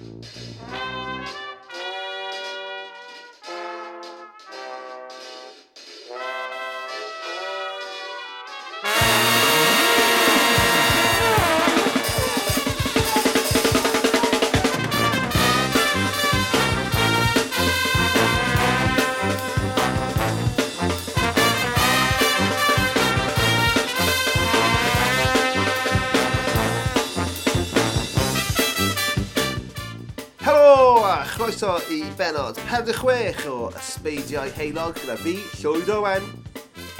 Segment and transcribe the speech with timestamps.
[0.00, 1.59] Música
[32.70, 36.26] 46 o Ysbeidiau Heilog gyda fi, Llywyd Owen.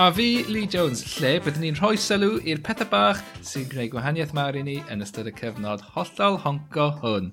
[0.02, 4.32] A fi, Lee Jones, lle byddwn ni'n rhoi sylw i'r pethau bach sy'n gwneud gwahaniaeth
[4.34, 7.28] mawr i ni yn ystod y cyfnod hollol honco hwn.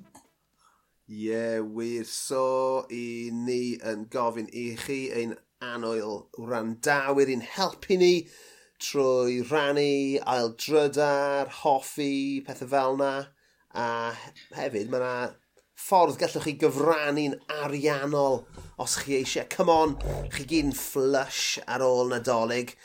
[1.10, 2.06] Ie, yeah, wir.
[2.06, 5.34] So, i ni yn gofyn i chi ein
[5.72, 8.14] anwyl wrandawyr i'n helpu ni
[8.78, 13.12] trwy rannu, aildrydar, hoffi, pethau fel yna.
[13.74, 13.90] A
[14.54, 15.18] hefyd, mae yna
[15.78, 18.42] ffordd gallwch chi gyfrannu'n ariannol
[18.82, 19.48] os chi eisiau.
[19.54, 19.96] Come on,
[20.34, 22.76] chi gyn flush ar ôl nadolig.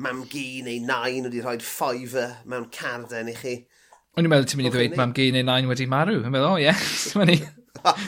[0.00, 3.56] Mam gi neu nain wedi rhoi fiver mewn carden i chi.
[4.16, 6.18] O'n i'n meddwl ti'n mynd i ddweud mam gi neu nain wedi marw.
[6.18, 6.70] Yn meddwl, o oh, ie,
[7.38, 7.56] yeah.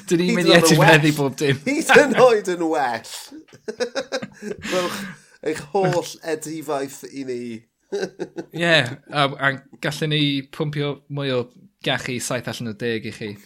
[0.09, 1.61] Dyn ni'n mynd i edrych bob dim.
[1.67, 3.13] Hyd yn oed yn well.
[4.69, 4.99] Gwelwch
[5.43, 7.43] eich holl edifaeth i ni.
[7.93, 9.53] Ie, yeah, a, a
[9.85, 10.23] gallwn ni
[10.55, 11.43] pwmpio mwy o
[11.83, 13.33] Gach chi 7 allan o deg i chi.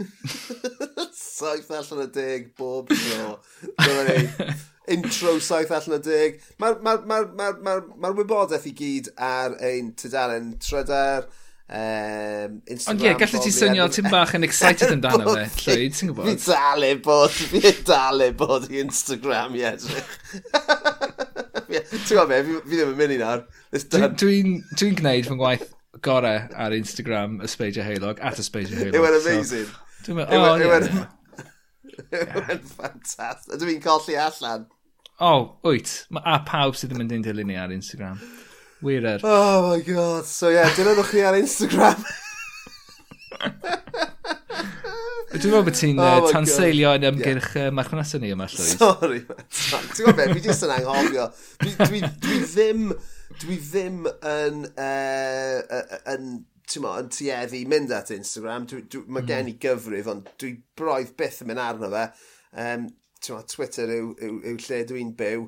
[1.36, 3.38] saith allan o deg bob tro.
[3.80, 4.52] Dyna ni.
[4.94, 6.38] Intro saith allan o deg.
[6.62, 11.28] Mae'r ma, ma, ma, ma, ma wybodaeth i gyd ar ein tydalen trydar.
[11.66, 12.92] Um, Instagram...
[12.92, 16.28] Ond ie, yeah, gallu ti swnio tim bach yn excited amdano fe, Llywyd, ti'n gwybod?
[16.30, 20.12] Fi dalu bod, fi dalu bod i Instagram i edrych.
[21.66, 23.48] Ti'n gwybod me, fi ddim yn mynd i nawr.
[23.74, 24.36] Dwi'n dwi,
[24.76, 25.72] dwi gwneud fy ngwaith
[26.04, 28.96] gorau ar Instagram ysbeidio Heilog at ysbeidio heulog.
[28.98, 29.68] Yw e'n amazing.
[29.70, 30.64] So, Dwi'n meddwl, o, ie.
[30.64, 30.90] Yw went,
[32.12, 33.52] oh, ffantastig.
[33.56, 34.66] Ydw i'n colli allan.
[35.16, 35.94] O, oh, wyt.
[36.20, 38.20] A pawb sydd ddim yn dyn dilyn ni ar Instagram.
[38.84, 39.24] Wirer.
[39.24, 40.26] Oh my god.
[40.28, 42.04] So yeah, dilynwch ni ar Instagram.
[45.36, 47.70] Dwi'n meddwl bod ti'n oh uh, tanseilio yn ymgyrch yeah.
[47.70, 48.76] uh, marchnasau ni yma, Llywys.
[48.80, 49.42] Sorry, man.
[49.50, 51.26] Ti'n gwybod beth, fi jyst yn anghofio.
[51.64, 52.86] Dwi, dwi, dwi ddim
[53.42, 55.82] dwi ddim yn, uh,
[56.12, 56.30] yn,
[56.66, 58.66] ti'n mo, yn tueddu mynd at Instagram.
[58.70, 59.52] Dwi, dwi, mae gen mhm.
[59.52, 62.08] i gyfrif, ond dwi broedd byth yn mynd arno fe.
[62.64, 65.46] Um, ti'n mo, Twitter yw, yw, yw lle dwi'n byw.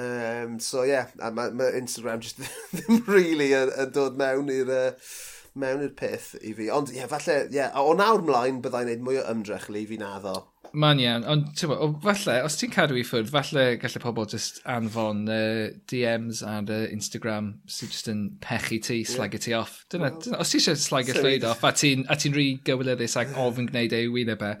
[0.00, 2.40] Um, so ie, yeah, a mae ma Instagram just
[2.76, 4.74] ddim really yn, yn dod mewn i'r...
[4.76, 5.12] Uh,
[5.58, 6.68] mewn i'r peth i fi.
[6.70, 9.82] Ond ie, yeah, falle, ie, yeah, o nawr mlaen byddai'n neud mwy o ymdrech le
[9.82, 10.36] i fi naddo.
[10.72, 11.72] Ma'n iawn, ond ti'n
[12.04, 16.84] falle, os ti'n cadw i ffwrdd, falle gallai pobl just anfon uh, DMs ar uh,
[16.94, 19.80] Instagram sydd just yn pechu ti, slagio ti off.
[19.90, 23.34] Dyna, well, dyna os ti eisiau slagio llwyd off a ti'n ti rhi gywilyddus ag
[23.34, 24.52] ofyn gwneud ei wyneb e,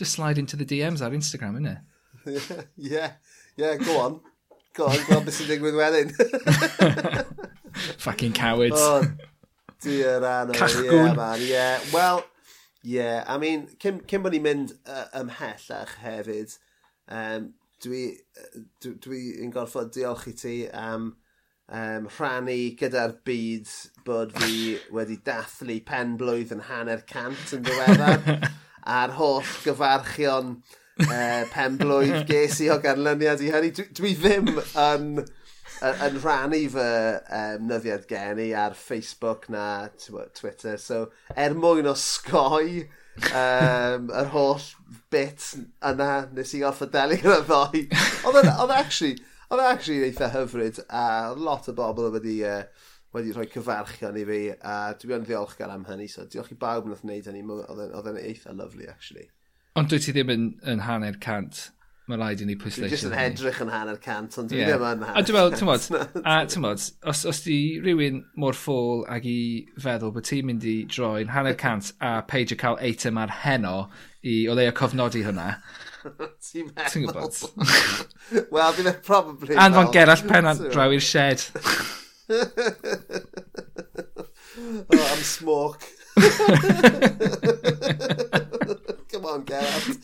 [0.00, 1.84] just slide into the DMs ar Instagram, innit?
[2.28, 2.40] Ie,
[2.94, 3.12] yeah,
[3.60, 4.20] yeah, go on.
[4.78, 6.16] Go on, gweld beth sy'n digwydd wedyn.
[8.06, 8.80] Fucking cowards.
[8.80, 9.04] Oh,
[9.82, 10.56] dear Anna.
[10.56, 10.92] Cachgwn.
[10.92, 11.80] Yeah, man, yeah.
[11.92, 12.24] Well,
[12.88, 16.54] yeah, I mean, cyn, cyn bod ni'n mynd uh, ymhellach hefyd,
[17.12, 17.50] um,
[17.84, 18.02] dwi,
[18.80, 21.10] dwi'n dwi, dwi gorfod diolch i ti am
[21.68, 23.74] um, rhannu gyda'r byd
[24.06, 28.48] bod fi wedi dathlu pen blwydd yn hanner cant yn ddiweddar
[28.98, 33.74] a'r holl gyfarchion uh, pen blwydd ges i o ganlyniad i hynny.
[33.76, 34.64] Dwi, dwi ddim yn...
[34.86, 35.12] Um,
[35.82, 36.86] yn rhannu fy
[37.38, 40.78] um, nyddiad gen i ar Facebook na Twitter.
[40.78, 42.84] So, er mwyn o sgoi
[43.30, 44.66] um, yr holl
[45.12, 45.46] bit
[45.84, 47.84] yna nes i orff y deli yn y ddoi.
[48.28, 49.16] Oedd actually,
[49.52, 51.06] oedd actually eitha hyfryd a
[51.38, 52.64] lot o bobl wedi, uh,
[53.14, 56.10] wedi rhoi cyfarchion i fi a dwi yn ddiolchgar am hynny.
[56.10, 57.46] So, diolch i bawb wnaeth wneud hynny.
[57.46, 59.28] Oedd e'n eitha lovely, actually.
[59.78, 61.68] Ond dwi ti ddim yn, yn hanner cant
[62.08, 62.88] mae rhaid i ni pwysleisio.
[62.88, 64.70] Dwi jyst yn edrych yn hanner cant, ond dwi yeah.
[64.72, 65.18] ddim yn hanner cant.
[65.18, 65.36] A dwi'n
[65.68, 69.40] meddwl, a modd, os, os di rhywun mor ffôl ag i
[69.80, 73.76] feddwl bod ti'n mynd i droi'n hanner cant a peidio cael eitem ar heno
[74.26, 75.48] i o leia cofnodi hwnna,
[76.48, 76.90] ti'n meddwl?
[76.92, 77.34] Ti'n gwybod?
[78.54, 79.54] Wel, bydd e probably...
[79.60, 81.40] Anfon Gerall Pennant draw i'r shed.
[84.90, 85.84] oh, I'm smoke
[89.28, 90.02] come on Gerard.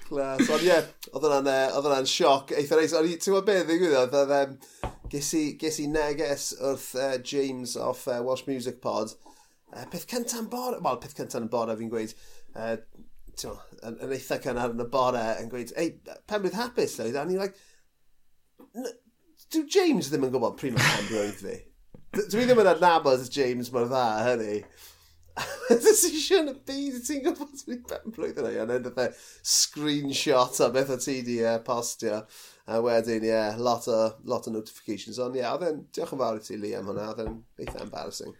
[0.08, 0.50] Clas.
[0.50, 2.52] Ond ie, yeah, oedd hwnna'n sioc.
[2.56, 4.16] Eitha reis, ond ti'n gwybod beth ddigwyddodd?
[4.20, 4.52] Oedd, um,
[5.12, 9.14] ges, i, ges i neges wrth uh, James off uh, Welsh Music Pod.
[9.72, 12.14] Uh, peth cynta'n bore, wel, peth cynta'n bore fi'n gweud,
[12.54, 12.76] uh,
[13.36, 15.88] tiw, yn, yn eitha cynnar yn y bore yn gweud, ei,
[16.30, 17.58] pen bydd hapus, lle, a ni'n like,
[19.52, 21.56] dyw James ddim yn gwybod pryd mae Penrith fi.
[22.16, 24.60] Dwi ddim yn adnabod James mor dda, hynny
[25.68, 29.08] decision y byd ti'n gwybod ti'n ben blwyddyn ei yn edrych e
[29.56, 32.22] screenshot a beth o ti di uh, postio
[32.66, 36.22] a wedyn ie yeah, lot o lot o notifications on ie yeah, then diolch yn
[36.22, 38.34] fawr i ti Liam hwnna then eitha embarrassing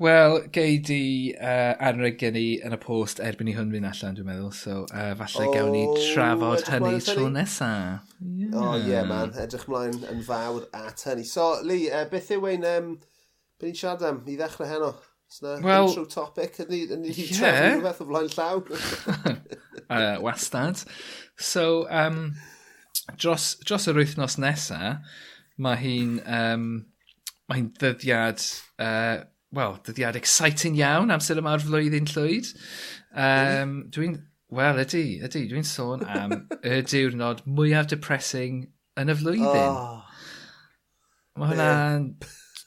[0.00, 3.84] Wel, gei di e, uh, anreg gen i yn y post erbyn i hwn fynd
[3.84, 7.68] allan, dwi'n meddwl, so uh, falle oh, gawn ni trafod hynny tro nesa.
[8.16, 8.54] Yeah.
[8.54, 11.26] O, oh, ie, yeah, man, edrych mlaen yn fawr at hynny.
[11.28, 12.94] So, Lee, uh, beth yw ein, um,
[13.60, 14.94] beth ni'n siarad am i ddechrau heno?
[15.30, 17.76] Sna, well, intro topic, yn ni, yn ni yeah.
[17.76, 18.64] rhywbeth o flaen llaw.
[19.94, 20.80] uh, wastad.
[21.38, 22.32] So, um,
[23.14, 24.96] dros, dros yr wythnos nesa,
[25.62, 26.64] mae hi'n um,
[27.46, 28.42] mae hi'n ddyddiad,
[28.82, 29.22] uh,
[29.54, 32.50] well, ddyddiad exciting iawn amser yma'r flwyddyn llwyd.
[33.14, 34.18] Um, dwi'n,
[34.50, 38.64] wel, ydy, ydy, dwi'n sôn am y diwrnod mwyaf depressing
[38.98, 39.78] yn y flwyddyn.
[39.78, 40.02] Oh.
[41.38, 42.10] Mae hwnna'n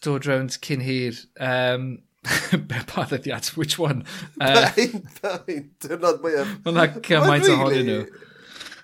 [0.07, 1.19] dod rownd cyn hir.
[1.43, 1.91] Um,
[2.91, 3.49] pa ddyddiad?
[3.57, 4.03] Which one?
[4.41, 5.65] Uh, pain, pain.
[5.83, 6.53] Dyrnod mwyaf.
[6.65, 8.03] Mae'n yna cymaint ohonyn nhw.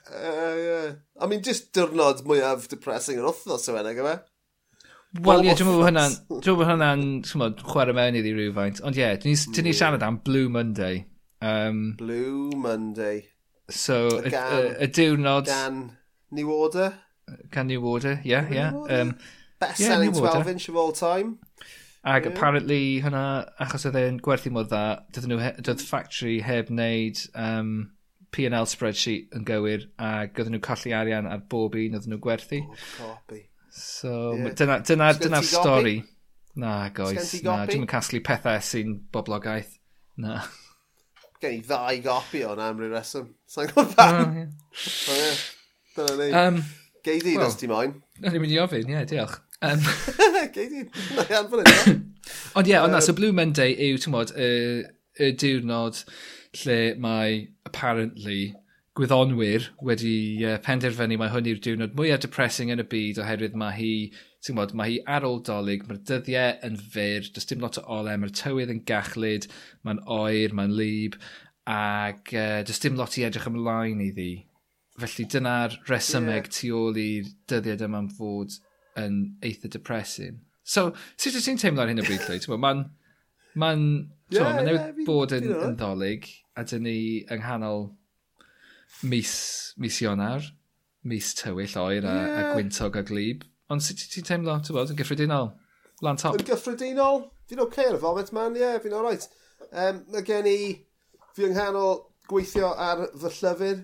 [0.09, 0.91] Uh, yeah.
[1.21, 4.17] I mean, just dyrnod mwyaf depressing yr wythnos yw enna, yma.
[4.19, 4.29] E?
[5.25, 8.81] Wel, ie, dwi'n meddwl hwnna'n, dwi'n meddwl hwnna'n, chwarae mewn iddi rhywfaint.
[8.85, 11.01] Ond ie, yeah, dyn ni, siarad am Blue Monday.
[11.41, 13.23] Um, Blue Monday.
[13.69, 15.49] So, y, y, y diwrnod...
[15.49, 15.81] Gan
[16.37, 16.93] New Order?
[17.49, 18.61] Gan New Order, ie, yeah, ie.
[18.61, 19.01] Yeah.
[19.01, 19.15] Um,
[19.59, 21.39] Best-selling yeah, 12-inch of all time.
[22.07, 22.31] Ac yeah.
[22.31, 23.23] apparently hwnna,
[23.59, 24.83] achos oedd e'n gwerthu mor dda,
[25.15, 27.73] dydyn nhw, doedd factory heb wneud um,
[28.31, 32.61] P&L spreadsheet yn gywir, a gyda nhw colli arian ar bob un oedd nhw gwerthu.
[33.03, 33.17] Oh,
[33.73, 34.55] so, yeah.
[34.55, 35.97] dyna'r dyna, dyna stori.
[36.59, 37.33] Na, goes.
[37.43, 39.75] Na, dwi'n casglu pethau sy'n boblogaeth.
[40.19, 40.39] Na.
[41.43, 43.29] Gen i ddau gopi o'n am ryw reswm.
[43.47, 44.39] Sa'n gwybod fan?
[45.95, 46.31] Dyna ni.
[46.31, 46.63] Um,
[47.03, 47.93] Gei di, well, nes ti moyn.
[48.23, 49.39] O'n i'n mynd i ofyn, ie, yeah, diolch.
[49.61, 49.79] Um,
[52.55, 54.85] ond ie, yeah, ond na, so Blue Monday yw, ti'n modd, y,
[55.19, 55.99] y diwrnod
[56.61, 58.53] lle mae, apparently,
[58.95, 60.15] gwyddonwyr wedi
[60.47, 63.91] uh, penderfynu mae hwn yw'r diwrnod mwyaf depressing yn y byd oherwydd mae hi,
[64.43, 67.83] ti'n modd, mae hi ar ôl dolyg, mae'r dyddiau yn fyr, does dim lot o
[67.99, 69.49] ole, mae'r tywydd yn gachlyd,
[69.83, 71.19] mae'n oer, mae'n lib,
[71.69, 74.31] ac uh, does dim lot i edrych ymlaen iddi.
[74.99, 76.55] Felly dyna'r resymeg yeah.
[76.55, 78.55] tu ôl i'r dyddiad yma'n fod
[78.97, 80.39] yn eitha depressing.
[80.63, 82.49] So, sut wyt ti'n teimlo ar hyn o bryd, Llywyd?
[82.61, 82.83] Mae'n
[83.59, 83.69] ma
[84.29, 86.27] yeah, ma newid yeah, bod yn, yn ddolig,
[86.57, 87.87] a dyn ni yng nghanol
[89.09, 89.33] mis,
[89.81, 90.45] mis Ionar,
[91.09, 92.37] mis tywyll oer a, yeah.
[92.41, 93.47] a gwyntog a glib.
[93.73, 95.51] Ond sut ti'n teimlo, ti'n bod, yn gyffredinol?
[96.05, 96.37] Lan top.
[96.37, 97.25] Yn gyffredinol?
[97.49, 99.25] Fi'n o'r okay, foment man, ie, yeah, fi'n o'r right.
[99.69, 100.59] Um, mae gen i,
[101.33, 103.81] fi yng nghanol gweithio ar fy llyfr,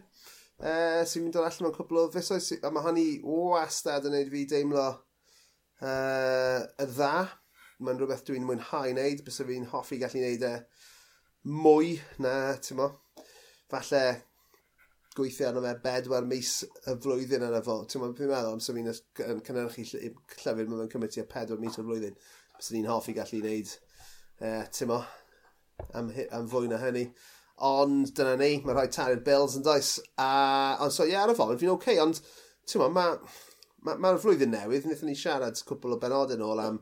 [0.62, 4.44] uh, sy'n mynd allan mewn cwbl o fusoedd, a mae hynny wastad yn gwneud fi
[4.52, 7.16] deimlo uh, y dda.
[7.84, 10.54] Mae'n rhywbeth dwi'n mwynhau wneud, bys fi'n hoffi gallu wneud e
[11.52, 12.88] mwy na, ti'n mo,
[13.72, 14.06] falle
[15.16, 17.82] gweithio arno fe bedwar mis y flwyddyn yn y fo.
[17.88, 22.18] Ti'n mo, fi'n meddwl, amser fi'n cynnyrchu llyfr, mae'n cymryd tua pedwar mis y flwyddyn.
[22.56, 23.76] Bys fi'n hoffi gallu wneud,
[24.40, 25.02] uh, ti'n mo,
[26.00, 27.10] am, am fwy na hynny.
[27.64, 29.96] Ond dyna ni, mae rhaid talu'r bills yn does.
[30.20, 32.20] A, ond so ie, yeah, ar y foment fi'n oce, okay, ond
[32.68, 33.22] ti'n ma, mae'r
[33.86, 36.82] ma, ma, flwyddyn newydd, wnaethon ni siarad cwpl o benodau nôl am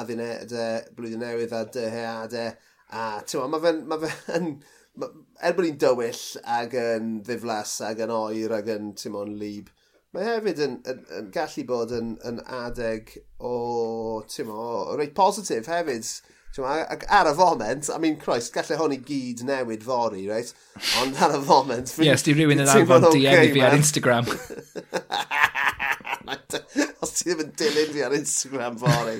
[0.00, 2.56] addunedau, blwyddyn newydd a dyheadau.
[2.94, 3.84] A ti'n ma, mae fe'n...
[3.90, 5.08] Ma fe, ma
[5.42, 6.22] er bod ni'n dywyll
[6.56, 9.72] ag yn ddiflas ag yn oer ag yn ti'n tymon lib,
[10.14, 15.70] mae hefyd yn, yn, yn gallu bod yn, yn adeg o, ti'n tymon, reit positif
[15.70, 16.06] hefyd.
[16.62, 20.52] Ac ar y foment, I mean, Christ, gallai hwn i gyd newid fori, reit?
[21.00, 21.90] Ond ar y foment...
[22.06, 24.28] Yes, di rhywun yn anfon DM i fi ar Instagram.
[27.02, 29.18] Os ti ddim yn dilyn fi ar Instagram fori.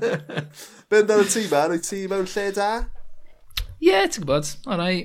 [0.92, 1.62] Be yn y tîm ma?
[1.70, 2.68] Rwyt ti mewn lle da?
[3.80, 4.52] Ie, yeah, ti'n gwybod.
[4.68, 4.96] O rai.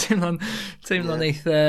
[0.00, 0.40] Teimlo'n
[0.88, 1.28] teimlo yeah.
[1.28, 1.60] eitha...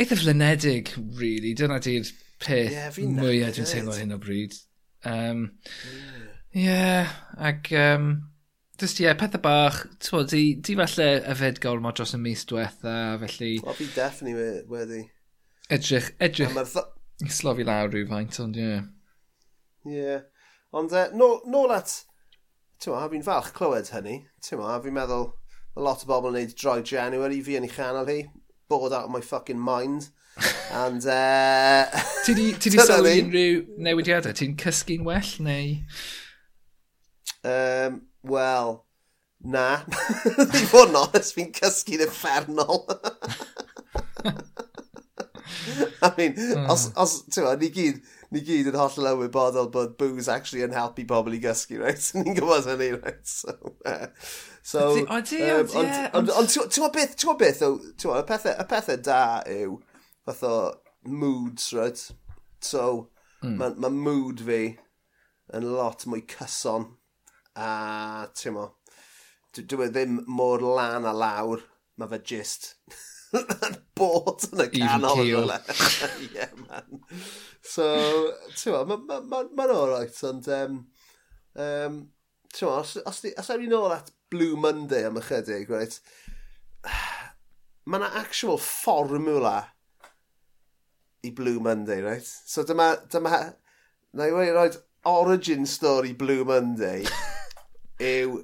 [0.00, 1.52] Eitha flynedig, really.
[1.52, 2.08] Dyna di'r
[2.40, 2.88] peth yeah,
[3.20, 4.56] mwya dwi'n teimlo hyn o bryd.
[5.04, 5.50] Um,
[5.84, 8.10] yeah Ie, yeah, ac um,
[8.80, 12.94] Dys ti, yeah, pethau bach, ti'n di, di falle yfed gormod dros y mis diwetha,
[13.20, 13.50] felly...
[13.60, 15.02] Wel, fi definitely wedi.
[15.68, 16.56] Edrych, edrych,
[17.20, 18.64] I slofi lawr rhywfaint, ond ie.
[18.64, 18.86] Yeah.
[19.84, 20.22] Ie, yeah.
[20.72, 21.92] ond uh, nôl, nôl at,
[22.80, 25.28] ti'n ma, fi'n falch clywed hynny, ti'n ma, fi'n meddwl,
[25.76, 28.24] a lot o bobl yn gwneud dry January, fi yn ei chanel hi,
[28.72, 30.08] bored out of my fucking mind.
[30.72, 31.84] And, uh...
[32.24, 34.32] ti di, ti di sylwi unrhyw newidiadau?
[34.40, 35.76] Ti'n cysgu'n well, neu...
[37.44, 38.84] Um, Wel,
[39.40, 39.66] na.
[40.52, 42.84] Dwi'n fod yn onest, fi'n cysgu'n effernol.
[46.02, 46.70] I mean, mm.
[46.70, 48.00] os, os, ti'n ma, ni gyd,
[48.32, 52.04] ni gyd yn hollol yn wyboddol bod booze actually yn helpu pobl i gysgu, right?
[52.18, 53.24] Ni'n gwybod hynny, right?
[53.24, 53.56] So,
[53.88, 54.06] uh,
[54.62, 58.68] so Ydy, um, ond, ti'n ma beth, ti'n ma beth, ti'n ma, y pethau, y
[58.70, 59.24] pethau da
[59.56, 59.80] yw,
[60.28, 60.54] fath o
[61.08, 62.06] moods, right?
[62.64, 62.86] So,
[63.42, 63.56] mm.
[63.60, 64.62] mae ma mood fi
[65.56, 66.90] yn lot mwy cyson
[67.60, 68.66] a ti'n mo,
[69.56, 71.62] dwi e ddim mor lan a lawr,
[72.00, 72.70] mae fe jyst
[73.98, 75.52] bod yn y canol yn
[76.34, 77.02] yeah, man.
[77.62, 77.86] So,
[78.56, 80.80] ti'n mo, mae'n ma, ma, ma, alright, ond, um,
[81.66, 82.00] um,
[82.50, 86.00] ti'n mo, os, os, os ewn ni nôl at Blue Monday am ychydig, right,
[87.90, 89.58] mae yna actual formula
[91.26, 92.24] i Blue Monday, right?
[92.24, 93.42] So dyma, dyma,
[94.16, 97.04] na i wedi roed origin story Blue Monday
[98.00, 98.40] yw...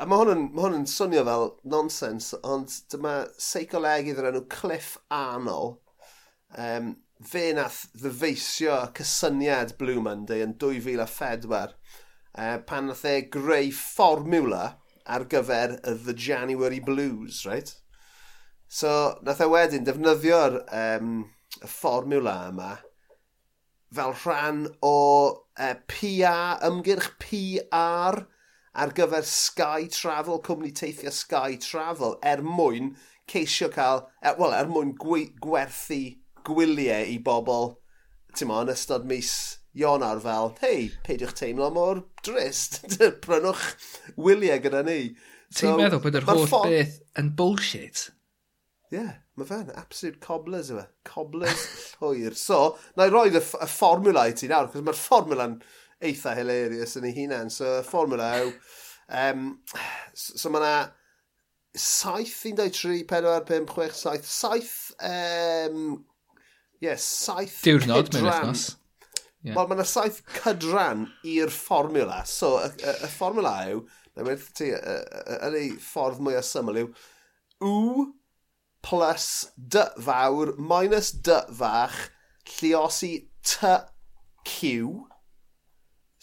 [0.00, 4.40] A mae hwn, yn, ma hwn yn swnio fel nonsens, ond dyma seicolegydd o'r enw
[4.50, 5.76] Cliff Arnold.
[6.56, 11.74] Um, fe nath ddyfeisio cysyniad Blue Monday yn 2004 uh,
[12.34, 14.64] e, pan nath e greu fformula
[15.04, 17.74] ar gyfer y The January Blues, right?
[18.68, 21.16] So, nath e wedyn defnyddio'r um,
[21.60, 22.72] y fformula yma
[23.94, 24.96] fel rhan o
[25.54, 28.24] e, uh, PR, ymgyrch PR
[28.74, 32.94] ar gyfer Sky Travel, cwmni teithio Sky Travel, er mwyn
[33.30, 36.00] ceisio cael, er, well, er mwyn gwe, gwerthu
[36.44, 37.74] gwyliau i bobl,
[38.34, 39.34] ti'n mo, yn ystod mis
[39.74, 42.82] Ionar fel, hei, peidiwch teimlo mor drist,
[43.24, 43.64] prynwch
[44.14, 44.98] wyliau gyda ni.
[45.48, 46.68] So, ti'n meddwl bod yr holl ffon...
[46.70, 48.08] beth yn bullshit?
[48.92, 50.84] Ie, yeah, mae fe'n absolute cobblers yma.
[50.86, 51.64] E, cobblers
[51.96, 52.36] llwyr.
[52.38, 55.58] So, na i roi y, y fformula i ti nawr, cos mae'r fformula'n
[56.04, 57.50] eitha hilarious yn ei hunan.
[57.52, 58.52] So, Formula O,
[59.08, 59.48] um,
[60.14, 60.76] so, mae yna
[61.74, 66.04] 7, 1, 2, 3, 4, 5, 6, 7, 7, um,
[66.84, 68.66] yes, 7 Diwrnod, mewn ethnos.
[69.44, 69.58] Yeah.
[69.58, 72.22] Wel, mae yna saith cydran i'r fformula.
[72.28, 73.82] So, y, y, y fformula yw,
[74.14, 76.92] na mynd ti, yn ei ffordd mwy o syml yw,
[77.64, 78.06] w
[78.84, 81.96] plus dy fawr minus dy fach
[82.54, 83.12] lliosi
[83.48, 83.74] ty
[84.44, 84.70] q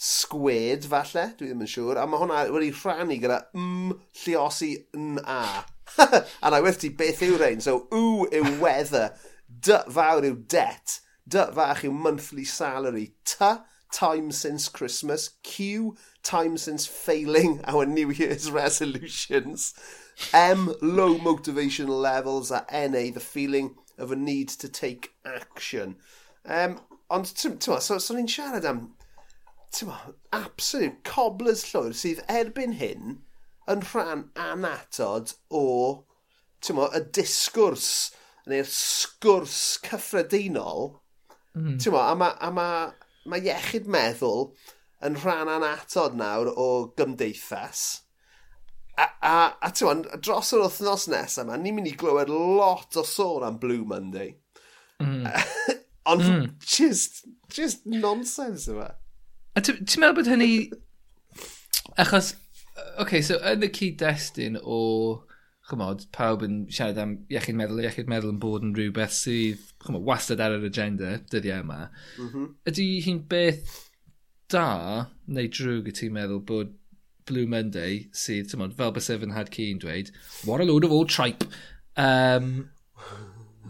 [0.01, 3.91] sgwed falle, dwi ddim yn siŵr, a mae hwnna wedi rhannu gyda m
[4.23, 5.65] lliosi n a.
[6.43, 9.11] a na werth ti beth yw rhain, so w yw weather,
[9.45, 13.51] d fawr yw debt, d fach yw monthly salary, t
[13.91, 19.75] time since Christmas, Q time since failing our New Year's resolutions,
[20.33, 25.97] M low motivational levels a NA the feeling of a need to take action.
[26.45, 26.79] Um,
[27.09, 28.93] ond, ti'n so, so ni'n siarad am
[29.87, 29.97] ma,
[30.35, 33.19] absolute cobblers llwyr sydd erbyn hyn
[33.71, 35.65] yn rhan anatod o
[36.75, 37.87] ma, y disgwrs
[38.49, 40.95] neu'r sgwrs cyffredinol.
[41.57, 41.77] Mm.
[41.93, 42.67] Ma, a mae ma,
[43.25, 44.51] ma iechyd meddwl
[45.05, 47.83] yn rhan anatod nawr o gymdeithas.
[48.99, 53.05] A, a, a ti'n dros yr wythnos nesaf yma, ni'n mynd i glywed lot o
[53.07, 54.35] sôn am Blue Monday.
[55.01, 55.25] Mm.
[56.11, 56.49] Ond mm.
[56.65, 58.91] just, just nonsense yma.
[59.55, 60.53] A ti'n meddwl bod hynny...
[61.99, 62.33] Achos,
[63.01, 64.79] okay, so yn y cyd-destun o,
[65.67, 70.05] chymod, pawb yn siarad am iechyd meddwl, iechyd meddwl yn bod yn rhywbeth sydd, chymod,
[70.07, 71.81] wastad ar yr agenda dyddiau yma.
[72.17, 72.51] Mm -hmm.
[72.71, 73.79] Ydy hi'n beth
[74.51, 74.67] da
[75.27, 76.77] neu drwg y ti'n meddwl bod
[77.29, 80.11] Blue Monday sydd, ti'n modd, fel bys Evan had Keen dweud,
[80.45, 81.45] what a load of old tripe.
[81.99, 82.71] Um,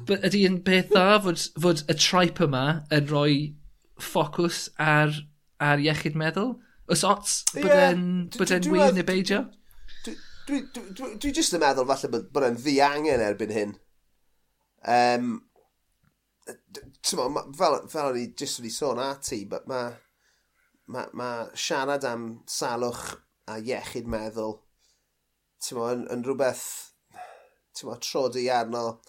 [0.07, 3.33] but ydy yn beth dda fod, fod y tripe yma yn rhoi
[4.01, 5.13] ffocws ar
[5.61, 6.55] ar iechyd meddwl?
[6.91, 9.45] Os ots bod e'n wir neu beidio?
[10.05, 10.15] Dwi,
[10.47, 10.61] dwi,
[10.97, 13.75] dwi, dwi jyst yn meddwl falle bod, bod e'n ddiangen erbyn hyn.
[14.91, 15.33] Um,
[17.15, 19.91] mo, fel, fel o'n i jyst wedi sôn ati, mae
[20.91, 23.05] ma, ma siarad am salwch
[23.51, 24.57] a iechyd meddwl
[25.77, 26.65] mo, yn, yn rhywbeth
[27.85, 28.99] mo, trodi arno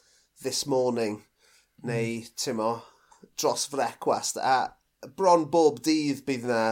[0.45, 1.91] this morning hmm.
[1.91, 2.57] neu mm.
[2.61, 2.71] mo,
[3.39, 4.59] dros frecwast a
[5.19, 6.65] bron bob dydd bydd yna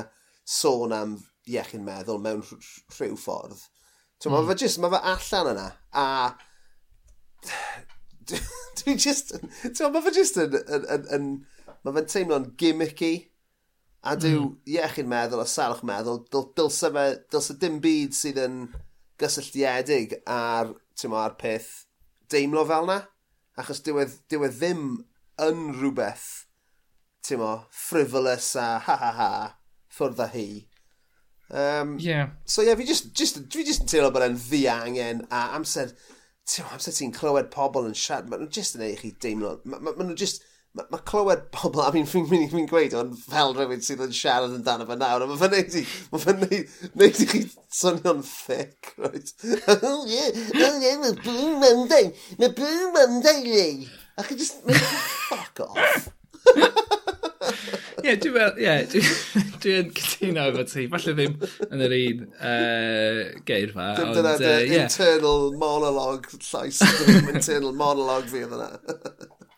[0.50, 1.16] sôn am
[1.50, 3.60] iechyd meddwl mewn rhyw ffordd.
[4.20, 4.36] Ti'n mm.
[4.36, 4.62] mae fe hmm.
[4.62, 6.06] jyst, mae fe allan yna, a
[8.80, 9.34] dwi'n jyst,
[9.64, 11.28] ti'n mae fe jyst yn, yn, yn, yn
[11.84, 13.14] mae fe'n teimlo'n gimmicky,
[14.00, 14.52] a dyw mm.
[14.76, 16.22] iechyd meddwl a salwch meddwl,
[16.56, 18.62] dylse fe, dylse dim byd sydd yn
[19.20, 21.72] gysylltiedig ar, ti'n ar peth
[22.32, 23.00] deimlo fel na,
[23.60, 24.84] achos dyw e, e ddim
[25.44, 26.28] yn rhywbeth
[27.26, 29.30] ti'n mo, frivolous a ha ha ha,
[29.92, 30.48] ffwrdd â hi.
[31.50, 32.30] Um, yeah.
[32.44, 35.90] So yeah, fi just, just, fi just yn teimlo bod e'n ddi angen a amser,
[36.48, 39.82] ti'n amser ti'n clywed pobl yn siarad, maen nhw'n just yn ei chi deimlo, maen
[39.88, 40.44] ma, ma just,
[40.78, 44.14] mae ma clywed pobl, a fi'n fi'n fi, fi gweud, ond fel rhywun sydd yn
[44.14, 47.28] siarad yn dan o fe nawr, mae fe'n neud i, mae fe'n neud neud i
[47.32, 47.42] chi
[47.80, 49.34] swnio'n thick, right?
[49.74, 53.90] oh yeah, oh yeah, mae Blue Monday, mae Blue Monday, Lee.
[54.14, 54.62] A chi just,
[55.26, 56.10] fuck off.
[58.00, 60.86] Ie, dwi'n meddwl, ie, dwi'n cytuno efo ti.
[60.92, 61.36] Falle ddim
[61.68, 63.90] yn yr un uh, geirfa.
[63.98, 64.84] Dim dyna dy uh, yeah.
[64.86, 68.70] internal monologue llais, dim internal monologue fi yna.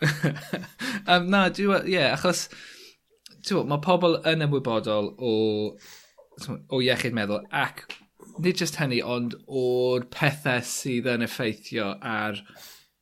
[1.12, 2.46] um, na, dwi'n meddwl, ie, achos,
[3.46, 5.34] ti'n mae pobl yn ymwybodol o,
[6.72, 7.86] o iechyd meddwl ac
[8.38, 12.40] nid just hynny, ond o'r pethau sydd yn effeithio ar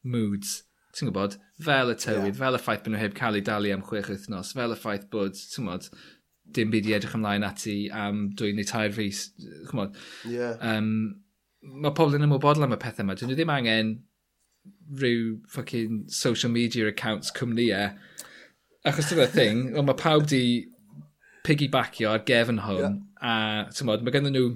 [0.02, 0.60] moods.
[0.96, 1.36] Ti'n gwybod?
[1.64, 2.38] fel y tywydd, yeah.
[2.40, 5.08] fel y ffaith bod nhw heb cael eu dalu am chwech wythnos, fel y ffaith
[5.12, 5.68] bod, ti'n
[6.56, 9.98] dim byd i edrych ymlaen ati am dwy neu tair fus, ti'n chymod.
[10.28, 10.56] Yeah.
[10.64, 10.88] Um,
[11.60, 13.16] mae pobl yn ymwybodol am y pethau yma.
[13.18, 13.92] Dyn nhw ddim angen
[15.00, 17.92] rhyw fucking social media accounts cwmnïau.
[17.92, 18.26] E.
[18.90, 20.42] Achos dyna'r thing, ond mae pawb di
[21.46, 22.98] piggybackio ar gefn hwn.
[22.98, 22.98] Yeah.
[23.20, 24.46] A, ti'n modd, mae gennym nhw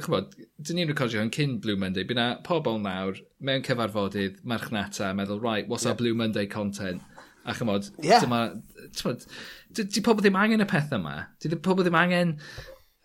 [0.00, 5.10] chymod, dyn ni'n recordio hwn cyn Blue Monday, bydd na pobl nawr mewn cyfarfodydd, marchnata,
[5.16, 5.90] meddwl, right, what's yeah.
[5.90, 7.02] our Blue Monday content?
[7.44, 8.20] A chymod, yeah.
[8.20, 8.60] dyma,
[8.96, 9.24] chymod,
[9.72, 11.14] di, di pobl ddim angen y pethau yma.
[11.40, 12.34] Di pobl ddim angen,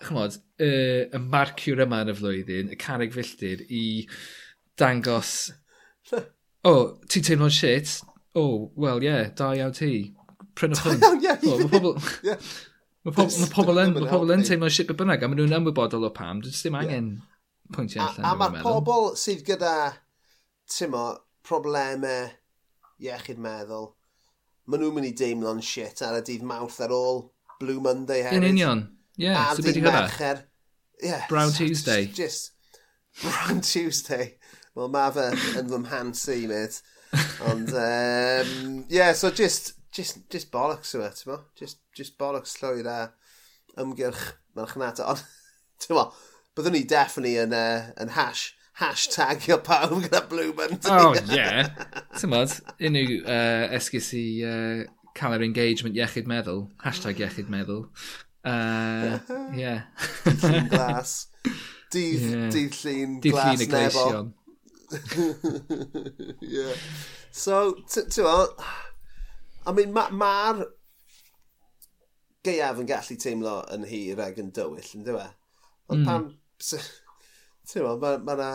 [0.04, 0.72] chymod, y,
[1.08, 3.86] y marciwr yma yn y flwyddyn, y carreg filltir i
[4.80, 5.34] dangos,
[6.12, 6.20] o,
[6.68, 8.00] oh, ti'n teimlo'n shit?
[8.36, 9.94] O, oh, wel, ie, yeah, da iawn ti.
[10.60, 11.00] Prynwch hwn.
[11.00, 11.94] Iawn,
[12.28, 12.40] ie.
[13.06, 16.12] Mae pobl yn, ma pobl yn teimlo'n shit beth bynnag, a maen nhw'n ymwybodol o
[16.16, 17.76] pam, dwi'n ddim angen yeah.
[17.76, 18.26] pwyntio allan.
[18.26, 19.76] A, a mae'r pobl sydd gyda
[20.72, 21.06] t'mo,
[21.46, 22.30] problemau
[23.02, 23.92] iechyd meddwl,
[24.66, 27.26] maen nhw'n mynd i deimlo'n shit ar y dydd mawrth ar ôl
[27.60, 28.42] Blue Monday hefyd.
[28.42, 28.84] Yn union.
[29.16, 30.34] Ie, yeah, so beth i hwnna?
[31.04, 32.08] Yeah, Brown Tuesday.
[32.08, 32.54] Just,
[33.22, 34.36] Brown Tuesday.
[34.76, 35.30] Wel, mae fe
[35.62, 36.82] yn fy mhan si, mate.
[37.48, 41.40] Ond, um, yeah, so just, just, just bollocks yma, e, ti'n mo?
[41.60, 43.00] Just, just bollocks llwyr a
[43.80, 44.26] ymgyrch
[44.58, 45.08] marchnata.
[45.14, 45.24] Ond,
[45.84, 46.10] ti'n mo,
[46.58, 50.92] byddwn ni definitely yn, uh, yn hash hashtagio pawb gyda Blue Monday.
[50.92, 51.48] Oh, ie.
[52.16, 54.84] Ti'n Tymod, unrhyw uh, esgus i uh,
[55.16, 56.66] cael yr engagement iechyd meddwl.
[56.84, 57.86] Hashtag iechyd meddwl.
[58.46, 59.20] Uh,
[59.62, 59.88] yeah.
[60.42, 61.16] Llun glas.
[61.94, 62.50] Dydd, yeah.
[62.52, 64.34] dydd llun glas dydd nebol.
[66.56, 66.76] yeah.
[67.36, 68.66] So, ti'n gweld,
[69.66, 70.34] I mean, mae'r ma
[72.46, 75.34] gaeaf yn gallu teimlo yn hir ag yn dywyll, yn dweud?
[75.90, 76.06] Ond mm.
[76.10, 76.30] pan
[77.66, 78.50] ti'n gwybod, mae ma, ma na...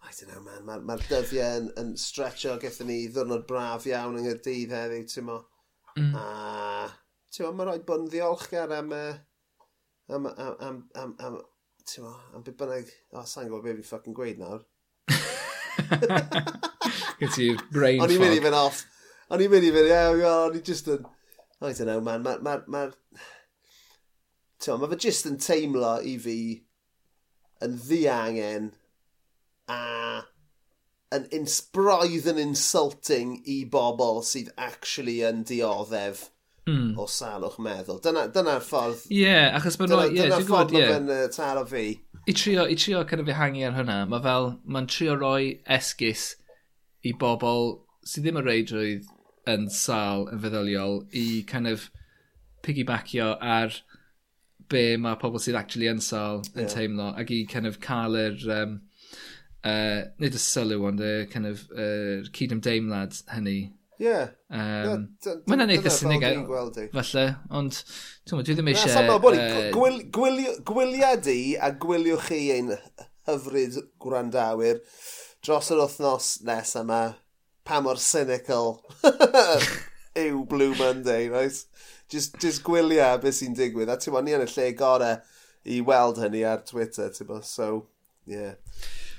[0.00, 0.64] I don't know, man.
[0.64, 5.26] Mae'r ma, dyddiau yn, yn stretcho gyda ni ddwrnod braf iawn yng Nghyrdydd heddiw, ti'n
[5.26, 5.38] mo.
[5.98, 6.14] Mm.
[6.16, 6.18] A,
[7.28, 11.34] ti'n mo, mae'n rhoi bod yn ddiolchgar am, am, am, am, am, am
[11.84, 12.86] ti'n mo, am beth bynnag...
[13.12, 14.60] O, sa'n gwybod beth fi'n ffucking gweud nawr.
[17.20, 18.06] Gyd ti'r brain fog.
[18.06, 18.78] O'n i'n mynd i fynd off.
[19.28, 20.08] O'n i'n mynd i fynd, ie, yeah,
[20.46, 21.04] o'n i'n just yn...
[21.60, 22.24] I don't know, man.
[22.24, 22.40] Mae'r...
[22.40, 22.88] Ma, ma, ma, ma, ma, ma, ma, ma, ma, ma,
[24.88, 24.96] ma, ma,
[26.16, 26.69] ma, ma,
[27.64, 28.68] yn ddiangen
[29.70, 29.80] a
[31.14, 36.28] yn insbraidd yn insulting i bobl sydd actually yn dioddef
[36.70, 36.92] mm.
[36.98, 37.98] o salwch meddwl.
[38.04, 39.06] Dyna'r dyna ffordd...
[39.10, 39.90] Ie, yeah, achos bod...
[39.90, 41.84] Dyna'r yeah, dyna ffordd mae fe'n uh, taro fi.
[42.28, 46.34] I trio, i trio kind of ehangu ar hwnna, mae fel, mae'n trio roi esgus
[47.02, 49.08] i bobl sydd ddim yn reidrwydd
[49.50, 51.88] yn sal yn feddyliol i kind of
[52.62, 53.80] piggybackio ar
[54.70, 56.72] be mae pobl sydd actually yn sal yn yeah.
[56.72, 58.78] teimlo ac i kind of cael yr um,
[59.66, 63.60] uh, nid y sylw ond y kind of uh, cydymdeimlad hynny
[64.00, 64.20] Ie.
[64.48, 66.22] Mae'n yn eitha synig
[66.94, 67.82] falle, ond
[68.30, 68.94] dwi ddim eisiau...
[70.70, 72.72] Gwyliad i a gwyliwch chi ein
[73.28, 74.80] hyfryd gwrandawyr
[75.44, 77.02] dros yr wythnos nes yma
[77.68, 78.78] pa mor cynical
[80.24, 81.60] yw Blue Monday, right?
[82.12, 83.92] just, just gwylia beth sy'n digwydd.
[83.92, 85.20] A ti'n bod, ni yn y lle gorau
[85.70, 87.86] i weld hynny ar Twitter, ti'n bod, so,
[88.26, 88.54] yeah.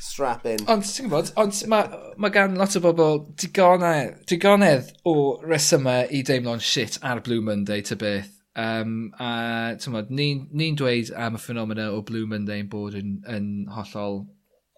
[0.01, 0.63] Strap in.
[0.71, 6.23] Ond, ti'n gwybod, ond mae ma gan lot o bobl digonedd, digonedd o resymau i
[6.25, 8.31] deimlo'n shit ar Blue Monday, ty beth.
[8.57, 13.45] Um, a ni'n ni dweud am y ffenomena o Blue Monday yn bod yn, yn
[13.71, 14.25] hollol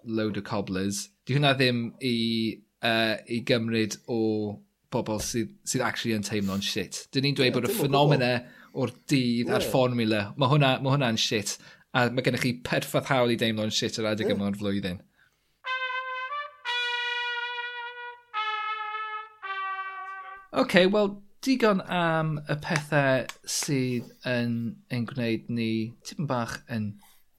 [0.03, 1.07] load o cobblers.
[1.25, 2.17] Di hwnna ddim i,
[2.83, 4.19] uh, i gymryd o
[4.93, 7.05] bobl sydd, sydd actually yn teimlo'n shit.
[7.13, 8.33] Dyn ni'n dweud yeah, bod y ffenomena
[8.73, 9.55] o'r dydd yeah.
[9.57, 11.57] a'r fformula, mae hwnna'n ma hwnna shit.
[11.93, 14.37] A mae gennych chi perffaith hawl i deimlo'n shit yr adeg yeah.
[14.37, 15.01] yma o'r flwyddyn.
[20.53, 24.53] OK, wel, digon am y pethau sydd yn,
[24.93, 25.71] yn gwneud ni
[26.05, 26.91] tipyn bach yn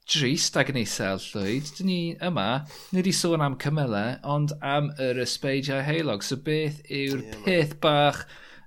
[0.05, 4.91] drist ag yn isel llwyd, dyn ni yma, nid wedi sôn am cymylau, ond am
[5.01, 6.23] yr ysbeidiau heilog.
[6.25, 8.21] So beth yw'r yeah, peth bach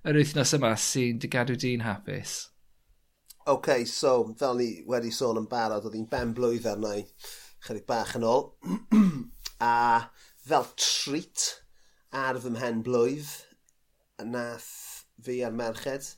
[0.08, 2.36] yr wythnos yma sy'n dy gadw di'n hapus?
[3.48, 7.06] OK, so fel ni wedi sôn yn barod, oedd hi'n ben blwydd arna i
[7.66, 8.50] chydig bach yn ôl.
[9.62, 10.10] a
[10.48, 11.48] fel treat
[12.14, 13.30] ar fy mhen blwydd,
[14.26, 14.72] nath
[15.22, 16.16] fi a'r merched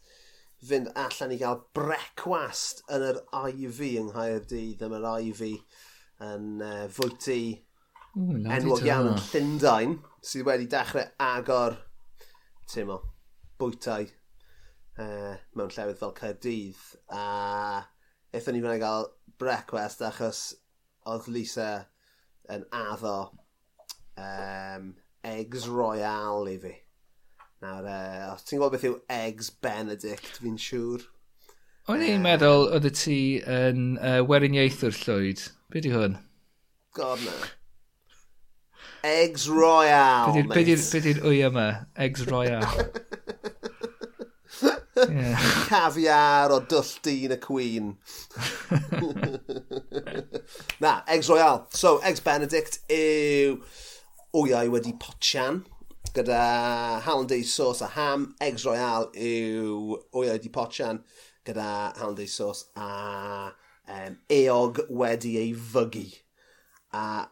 [0.66, 5.42] fynd allan i gael brecwast yn yr IV yng Nghaerdydd, yn yr IV
[6.26, 7.42] yn uh, fwyty
[8.16, 11.78] enwog iawn yn Llundain, sydd wedi dechrau agor
[12.70, 12.98] teimlo,
[13.60, 14.08] bwytau
[15.00, 16.82] uh, mewn llefydd fel Caerdydd.
[17.14, 17.24] A
[18.34, 19.08] eithon ni fyna gael
[19.40, 20.42] brecwast achos
[21.08, 21.70] oedd Lisa
[22.52, 23.16] yn addo
[24.20, 24.92] um,
[25.24, 26.74] eggs royal i fi.
[27.60, 31.02] Nawr, uh, os ti'n gwybod beth yw Eggs Benedict, fi'n siŵr.
[31.92, 35.42] O'n i'n uh, meddwl oedd y ti yn uh, weriniaethwr llwyd.
[35.68, 36.14] Be di hwn?
[36.96, 37.34] God na.
[39.04, 40.76] Eggs Royale, be mate.
[40.94, 41.66] Be di'r wy yma?
[42.00, 42.86] Eggs Royale.
[45.10, 45.44] yeah.
[45.68, 47.90] Caviar o dwll dyn y cwyn.
[50.84, 51.66] na, Eggs Royale.
[51.76, 53.60] So, Eggs Benedict yw
[54.32, 55.60] wyau wedi potian
[56.14, 58.34] gyda hollandaise sauce a ham.
[58.40, 61.02] Eggs Royale yw oed di potsian
[61.46, 61.68] gyda
[61.98, 63.50] hollandaise sauce a
[63.88, 66.06] um, eog wedi ei fygu.
[66.92, 67.26] A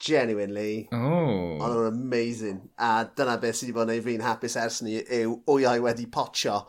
[0.00, 1.58] genuinely, oh.
[1.60, 2.62] ond o'n amazing.
[2.78, 6.06] A dyna beth sydd wedi bod yn ei fi'n hapus ers ni yw wyau wedi
[6.10, 6.62] potio.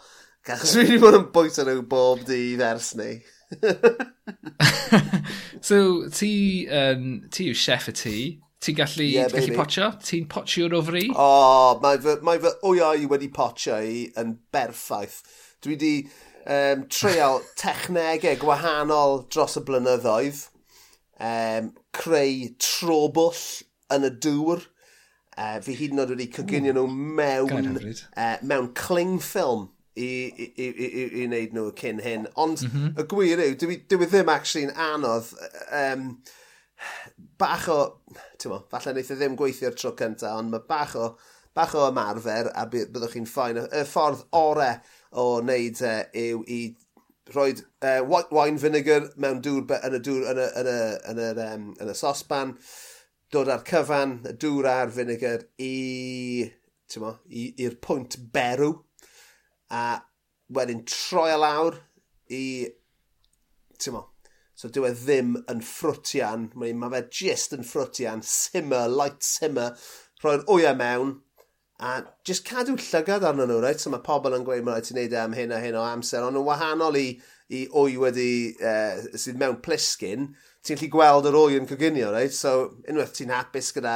[0.48, 3.14] Gachos fi wedi bod yn bwyta nhw bob dydd ers ni.
[5.70, 6.32] so, ti,
[6.68, 8.18] um, ti yw chef y ti.
[8.62, 9.88] Ti'n gallu, yeah, ti gallu potio?
[10.06, 11.08] Ti'n potio'r ofri?
[11.10, 15.16] O, oh, mae fy, mae fy wyau wedi potio i yn berffaith.
[15.66, 15.94] Dwi wedi
[16.46, 20.44] um, treol technegau gwahanol dros y blynyddoedd.
[21.22, 23.42] Um, creu trobwll
[23.98, 24.62] yn y dŵr.
[25.32, 27.72] Uh, fi hyd yn oed wedi coginio nhw mewn,
[28.14, 32.30] uh, mewn cling film i, i, i, i, i wneud nhw cyn hyn.
[32.38, 32.94] Ond mm -hmm.
[32.94, 35.34] y gwir yw, dwi, dwi ddim actually'n anodd...
[35.74, 36.06] Um,
[37.42, 37.80] bach o,
[38.38, 41.12] ti'n mo, falle wneud e ddim gweithio'r tro cynta, ond mae bach o,
[41.58, 43.60] bach o ymarfer a byddwch chi'n ffain.
[43.66, 44.72] Y ffordd ore
[45.18, 45.96] o wneud e,
[46.28, 46.62] yw i
[47.32, 50.78] rhoi uh, white wine vinegar mewn dŵr yn y dŵr yn y, yn y,
[51.12, 52.56] yn y, um, yn y sosban,
[53.32, 56.48] dod ar cyfan, y dŵr a'r vinegar i,
[56.92, 58.74] ti'n mo, i'r pwynt berw,
[59.72, 59.86] a
[60.52, 61.80] wedyn troi a lawr
[62.28, 62.44] i,
[63.80, 64.11] ti'n mo,
[64.62, 69.72] So dyw e ddim yn ffrwtian, mae, mae fe jyst yn ffrwtian, simmer, light simmer,
[70.22, 71.16] rhoi'r wyau mewn,
[71.82, 71.96] a
[72.30, 73.82] jyst cadw llygad arnyn nhw, right?
[73.82, 75.82] So mae pobl yn gweud, mae'n rhaid ti'n neud e am hyn a hyn o
[75.82, 77.08] amser, ond yn wahanol i,
[77.50, 78.28] i wy wedi,
[78.62, 80.30] uh, sydd mewn plisgyn,
[80.62, 82.38] ti'n lli gweld yr wy yn coginio, right?
[82.38, 83.96] So unwaith ti'n hapus gyda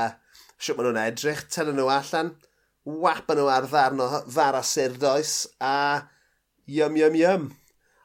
[0.58, 2.34] siwt maen nhw'n edrych, tynnu nhw allan,
[3.06, 5.76] wap nhw ar ddarn o ddar a surdoes, a
[6.66, 7.48] yum, yum, yum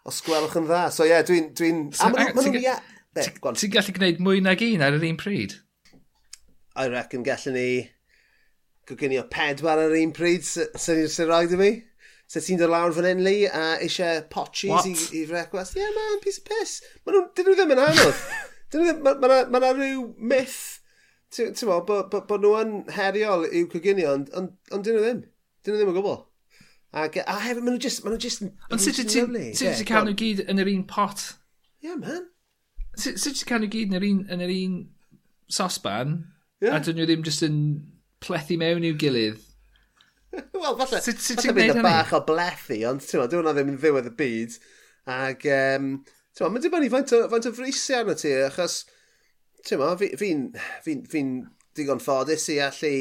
[0.08, 0.86] os gwelwch yn dda.
[0.94, 1.50] So ie, yeah, dwi'n...
[1.56, 2.78] Dwi so, a
[3.10, 5.56] Ti'n gallu gwneud mwy nag un ar yr un pryd?
[6.78, 7.70] I reckon gallwn ni
[8.86, 11.70] goginio pedwar ar yr un pryd sy'n sy rhaid i mi.
[12.30, 15.74] So ti'n dod lawr fan hyn, Lee, a eisiau potches i, i frecwast.
[15.74, 16.76] Ie, yeah, man, piece of piss.
[17.02, 18.22] Maen nhw, dyn nhw ddim yn anodd.
[18.70, 20.60] Mae yna ma rhyw myth,
[21.34, 25.02] ti'n bo, bod bo, bo nhw yn heriol i'w coginio, ond on, on dyn nhw
[25.08, 25.24] ddim.
[25.66, 26.22] Dyn nhw ddim yn gwybod.
[26.90, 30.42] Ac, a hefyd, maen nhw just, maen nhw just Ond sut ti'n cael nhw gyd
[30.50, 31.22] yn yr un pot?
[31.78, 32.24] Ie, yeah, man.
[32.98, 34.80] Sut ti'n cael nhw gyd yn yr un, yn yr un
[35.50, 36.16] sosban?
[36.58, 36.74] Yeah.
[36.74, 37.60] A dyn nhw ddim just yn
[38.24, 39.38] plethu mewn i'w gilydd?
[40.34, 43.70] Wel, falle, sut, sut falle bydd y bach o blethu, ond ti'n meddwl, dwi'n ddim
[43.74, 44.58] yn ddiwedd y byd.
[45.14, 48.80] Ac, um, ti'n meddwl, mae'n dibynnu faint o, faint o frisiau arno ti, achos,
[49.62, 50.34] ti'n meddwl, fi'n fi,
[50.82, 51.24] fi, fi, fi
[51.78, 52.94] digon ffodus i allu,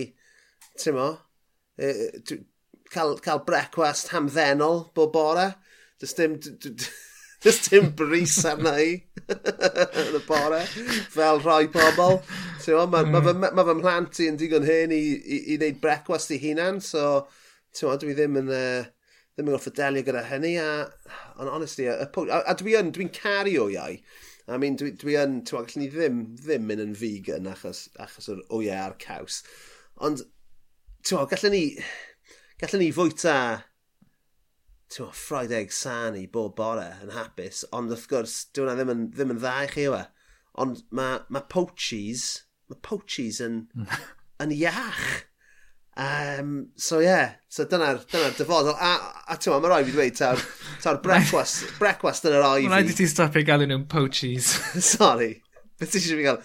[0.78, 2.46] ti'n meddwl,
[2.94, 5.54] cael, cael brecwast hamddenol bob bore.
[6.00, 6.40] Does dim...
[7.40, 8.98] Does dim bris arna i
[9.32, 10.58] yn y bore,
[11.14, 12.18] fel rhoi pobl.
[12.60, 13.46] So, mae ma, ma, hmm.
[13.56, 17.06] ma fy mhlant i yn digon hyn i, i, i wneud brecwast i hunan, so
[17.80, 18.52] ma, dwi ddim yn...
[18.52, 18.90] Uh,
[19.40, 20.90] ddim yn gorfod delio gyda hynny, a
[21.40, 23.96] on, honestly, a, a, a dwi yn, dwi'n caru o iau.
[24.52, 28.28] I mean, dwi, dwi yn, ti'n gallwn ni ddim, ddim mynd yn vegan achos, achos
[28.34, 29.40] o'r wyau a'r caws.
[30.04, 30.26] Ond,
[31.08, 31.64] ti'n gallwn ni,
[32.60, 33.36] gallwn ni fwyta
[34.92, 39.34] ti'n Friday san i bob bore yn hapus, ond wrth gwrs, dwi'n ddim, yn, ddim
[39.36, 40.04] yn dda i chi yw e.
[40.60, 42.26] Ond mae ma poachies,
[42.68, 43.62] mae poachies yn,
[44.44, 45.08] yn iach.
[46.00, 47.34] Um, so ie, yeah.
[47.52, 48.76] so dyna'r dyna dyfodol.
[48.76, 48.94] A,
[49.30, 50.44] a ti'n mae rhaid fi dweud, ta'r
[50.84, 52.72] ta brecwast, brecwast yn yr oifi.
[52.72, 54.52] Rhaid i ti stopio gael nhw'n poachies.
[54.94, 55.36] Sorry,
[55.80, 56.42] beth ti eisiau fi gael?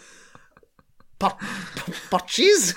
[1.22, 1.42] Pot,
[1.78, 2.74] pot, potchies?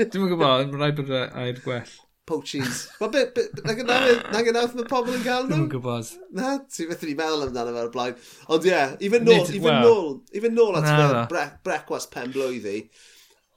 [0.00, 2.88] Dwi'n gwybod, rhaid bod rhaid gwell poachies.
[3.00, 5.56] Mae be, be, na gynnawth mae pobl yn cael nhw?
[5.56, 6.10] Dwi'n gwybod.
[6.38, 8.18] Na, ti beth ni meddwl amdano fe'r blaen.
[8.52, 9.86] Ond ie, yeah, fynd nôl, even well.
[9.86, 12.84] nôl, i fynd nôl at nah, bre brecwas pen blwyddi,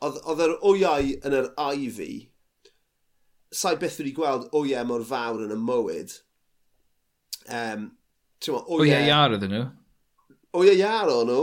[0.06, 2.12] oedd yr wyau yn yr Ivy,
[3.56, 6.18] sa'i beth wedi gweld wyau mor fawr yn y mywyd.
[7.46, 7.90] Um,
[8.50, 9.66] wyau iar ydyn nhw?
[10.58, 11.42] Wyau iar o'n nhw,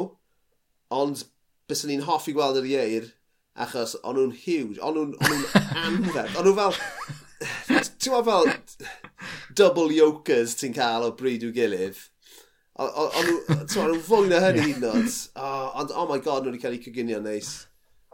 [0.93, 1.27] ond
[1.71, 3.13] bys ni'n hoffi gweld yr ieir,
[3.63, 5.17] achos o'n nhw'n huge, o'n nhw'n
[5.87, 6.77] anferth, o'n nhw fel
[7.43, 8.51] ti'n meddwl fel
[9.59, 12.01] double yokers ti'n cael o bryd i'w gilydd.
[12.83, 16.85] Ond nhw fwy na hynny hyd yn Ond oh my god, nhw wedi cael eu
[16.85, 17.53] coginio neis.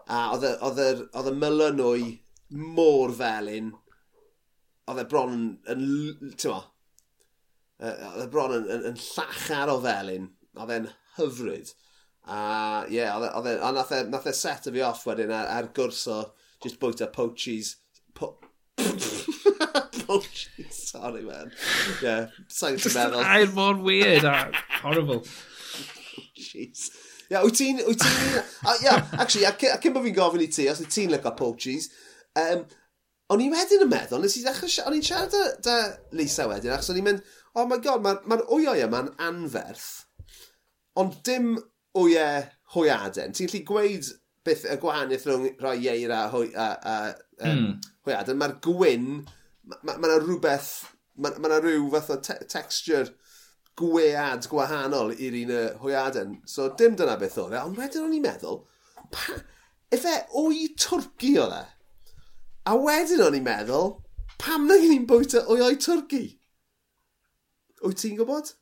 [0.09, 2.09] A oedd y melyn o'i
[2.51, 3.71] mor felyn.
[4.89, 5.85] Oedd e bron yn,
[6.41, 6.65] ti'n meddwl,
[7.79, 10.31] oedd e bron yn, yn, yn llachar o felyn.
[10.59, 11.75] Oedd e'n hyfryd.
[12.29, 12.41] A
[12.89, 15.49] ie, yeah, e, e, a nath e, nath e set o fi off wedyn ar,
[15.55, 16.19] ar gwrs o
[16.65, 17.77] just bwyta poachies.
[18.17, 18.35] Po
[20.11, 20.73] Oh, bullshit.
[20.73, 21.53] Sorry, man.
[22.01, 23.21] Yeah, sa'n ti'n meddwl.
[23.21, 25.25] Air mor weird a horrible.
[26.19, 26.89] Oh, jeez.
[27.29, 27.79] Ie, yeah, wyt ti'n...
[27.87, 28.39] Wyt ti'n...
[28.65, 31.91] Uh, Ie, actually, a cyn bod fi'n gofyn i ti, os wyt ti'n lyco poachies,
[32.41, 32.65] um,
[33.31, 34.89] o'n i wedyn yn meddwl, nes i ddechrau...
[34.89, 35.77] O'n i'n siarad â, â
[36.19, 37.23] Lisa wedyn, achos o'n i'n mynd,
[37.55, 39.87] oh my god, mae'r ma wyau yma'n anferth,
[40.99, 41.53] ond dim
[41.99, 43.37] wyau hwyaden.
[43.37, 44.09] Ti'n lli gweud
[44.49, 46.97] beth y gwahaniaeth rhwng rhoi ieir a, hwy, a, a
[47.45, 47.91] um, mm.
[48.09, 48.41] hwyaden.
[48.41, 49.11] Mae'r gwyn
[49.69, 50.71] mae yna ma, ma rhywbeth,
[51.19, 53.13] mae yna ma rhyw fath o te texture
[53.79, 56.39] gwead gwahanol i'r un y hwyaden.
[56.49, 58.63] So dim dyna beth oedd e, ond wedyn o'n i'n meddwl,
[59.15, 59.39] pa,
[59.95, 61.65] efe o'i twrci oedd e.
[62.69, 63.95] A wedyn o'n i'n meddwl,
[64.41, 66.25] pam na gen i'n bwyta o'i o'i twrci?
[67.85, 68.55] Wyt ti'n gwybod?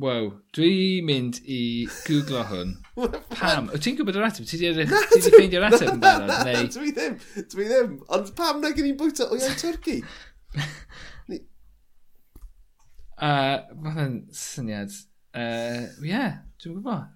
[0.00, 1.60] Wow, dwi'n mynd i
[2.06, 2.76] googlo hwn.
[2.96, 3.66] Pam?
[3.74, 4.46] Wyt ti'n gwybod yr ateb?
[4.48, 4.86] Ti wedi
[5.34, 6.30] ffeindio'r ateb yn barod?
[6.48, 6.68] Neu...
[6.72, 7.18] Dwi ddim,
[7.52, 7.98] dwi ddim.
[8.16, 9.98] Ond pam na gen i'n bwyta o iawn Twrci?
[11.28, 11.42] Ni...
[13.20, 14.96] Uh, Mae'n syniad.
[15.36, 17.12] Ie, uh, yeah, dwi'n gwybod.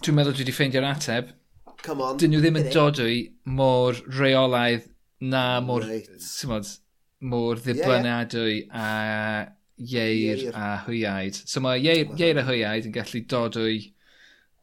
[0.00, 1.36] Dwi'n meddwl dwi wedi ffeindio'r ateb.
[1.84, 2.16] Come on.
[2.20, 3.22] Dyn nhw ddim yn dodwy
[3.60, 4.88] mor reolaidd
[5.20, 6.76] na mor, right.
[7.20, 8.72] mor ddibynadwy yeah.
[8.72, 10.54] a ieir, ieir.
[10.56, 11.40] a hwyaid.
[11.48, 13.76] So mae ieir, ieir a hwyaid yn gallu dodwy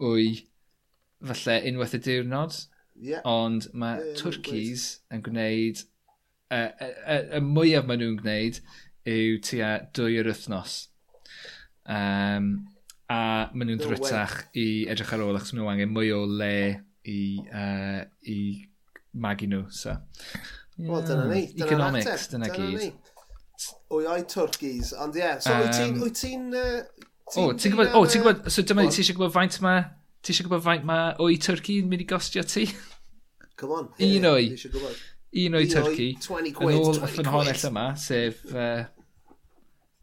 [0.03, 0.31] o'i
[1.25, 2.57] falle unwaith y diwrnod.
[2.97, 3.21] Yeah.
[3.29, 5.85] Ond mae yeah, Twrcis yn gwneud...
[6.47, 8.61] Y uh, uh, uh, mwyaf maen nhw'n gwneud
[9.11, 10.77] yw tua dwy yr wythnos.
[11.83, 12.53] Um,
[13.11, 16.53] a maen nhw'n ddrytach i edrych ar ôl achos maen nhw angen mwy o le
[17.03, 17.19] i,
[17.51, 17.99] uh,
[18.31, 18.39] i
[19.19, 19.65] magu nhw.
[19.75, 19.97] So.
[19.97, 20.47] Yeah.
[20.77, 21.47] Wel, dyna ni.
[21.51, 22.81] Dyna Economics, dyna, dyna gyd.
[22.83, 23.16] Ni
[23.91, 25.23] wyau twrcis, ond ie.
[25.23, 25.39] Yeah.
[25.43, 26.49] So, um, wyt ti'n...
[27.27, 29.77] Ti o, ti'n gwybod, o, ti'n gwybod, so dyma ni, ti eisiau gwybod faint ma,
[30.23, 32.67] ti eisiau gwybod faint ma o'i Twrci yn mynd i gostio ti?
[33.59, 33.89] Come on.
[34.07, 34.53] Un o'i.
[35.43, 36.11] Un o'i Twrci.
[36.23, 36.77] 20 quid.
[36.77, 38.45] Yn ôl y ffynhonell yma, sef...
[38.53, 38.85] Uh,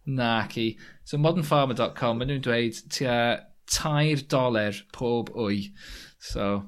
[0.05, 0.75] na, ci.
[1.09, 3.19] So modernfarmer.com, maen nhw'n dweud tua
[3.71, 5.71] tair doler pob o'i.
[6.21, 6.65] So,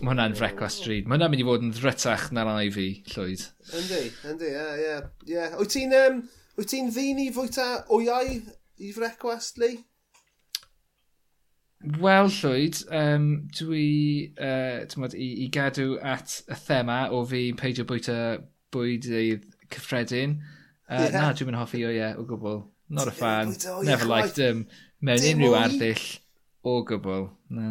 [0.00, 1.06] Mae hwnna'n frecwas stryd.
[1.08, 3.44] Mae hwnna'n mynd i fod yn ddrytach na'r ai fi, Llwyd.
[3.76, 4.96] Yndi, yndi, ie, ie.
[5.34, 5.46] ie.
[5.60, 6.22] Wyt ti'n um,
[6.60, 6.90] wyt ti'n
[7.24, 8.34] i fwyta oiau
[8.80, 9.82] i frecwas, Lee?
[12.00, 13.86] Wel, Llwyd, um, dwi
[14.36, 18.18] uh, mod, i, i gadw at y thema o fi'n peidio bwyta
[18.74, 20.40] bwydydd cyffredin.
[20.90, 21.14] Uh, yeah.
[21.14, 22.64] Na, dwi'n mynd hoffi o ie, o gwbl.
[22.90, 23.54] Not a fan.
[23.86, 24.66] Never liked them.
[25.00, 26.04] Mewn unrhyw arddull
[26.66, 27.30] o gwbl.
[27.56, 27.70] Na.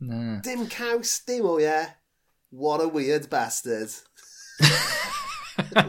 [0.00, 0.40] Na.
[0.44, 1.86] Dim caws, dim o ie.
[2.50, 3.90] What a weird bastard.
[4.60, 5.82] a...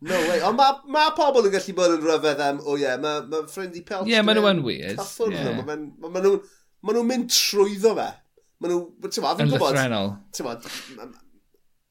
[0.00, 0.40] no way.
[0.42, 3.76] Ond mae ma pobl yn gallu bod yn rhyfedd am, o ie, mae ma ffrind
[3.76, 4.08] i pelch.
[4.08, 4.96] Ie, yeah, maen nhw yn weird.
[5.00, 5.50] Caffwr yeah.
[5.58, 5.66] nhw.
[5.68, 6.40] Maen nhw'n
[6.80, 8.08] ma nhw mynd trwyddo fe.
[8.60, 9.76] Mae nhw, ti'n ma, fi'n gwybod.
[9.76, 9.94] Yn
[10.40, 11.12] lythrenol.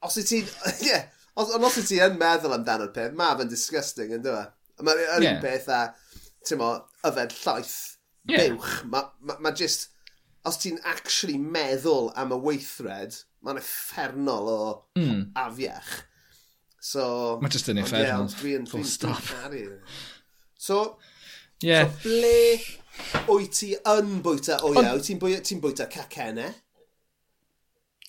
[0.05, 0.41] Os i ti,
[0.89, 0.97] ie,
[1.37, 4.47] ond os i ti yn meddwl amdano'r peth, mae fe'n disgusting, yn dyma.
[4.73, 4.81] E?
[4.81, 5.37] Mae'r yeah.
[5.37, 5.85] un peth a,
[6.47, 6.73] ti'n ma,
[7.05, 7.77] yfed llaeth
[8.31, 8.49] yeah.
[8.49, 9.89] buwch, mae ma, ma just...
[10.47, 14.61] Os ti'n actually meddwl am y weithred, mae'n effernol o
[14.97, 15.25] mm.
[15.37, 15.89] afiach.
[16.79, 17.03] So...
[17.43, 18.29] Mae just yn effernol.
[18.29, 19.19] Yeah, dwi'n dwi stop.
[19.51, 19.79] Dwi e.
[20.55, 20.79] so,
[21.61, 21.91] yeah.
[21.91, 25.03] so, ble wyt ti yn bwyta o iawn?
[25.03, 26.49] Ti'n bwyta, ti bwyta cacenne?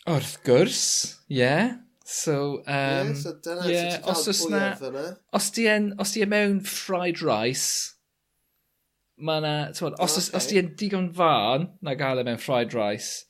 [0.07, 0.83] Wrth gwrs,
[1.29, 1.43] ie.
[1.43, 1.79] Yeah.
[2.11, 4.73] So, um, yeah, so dyna yeah, os oes na,
[5.33, 7.95] os di, en, os di e mewn fried rice,
[9.21, 10.37] mae yna, twod, os, okay.
[10.39, 13.27] os di yn digon fan na gael e mewn fried rice,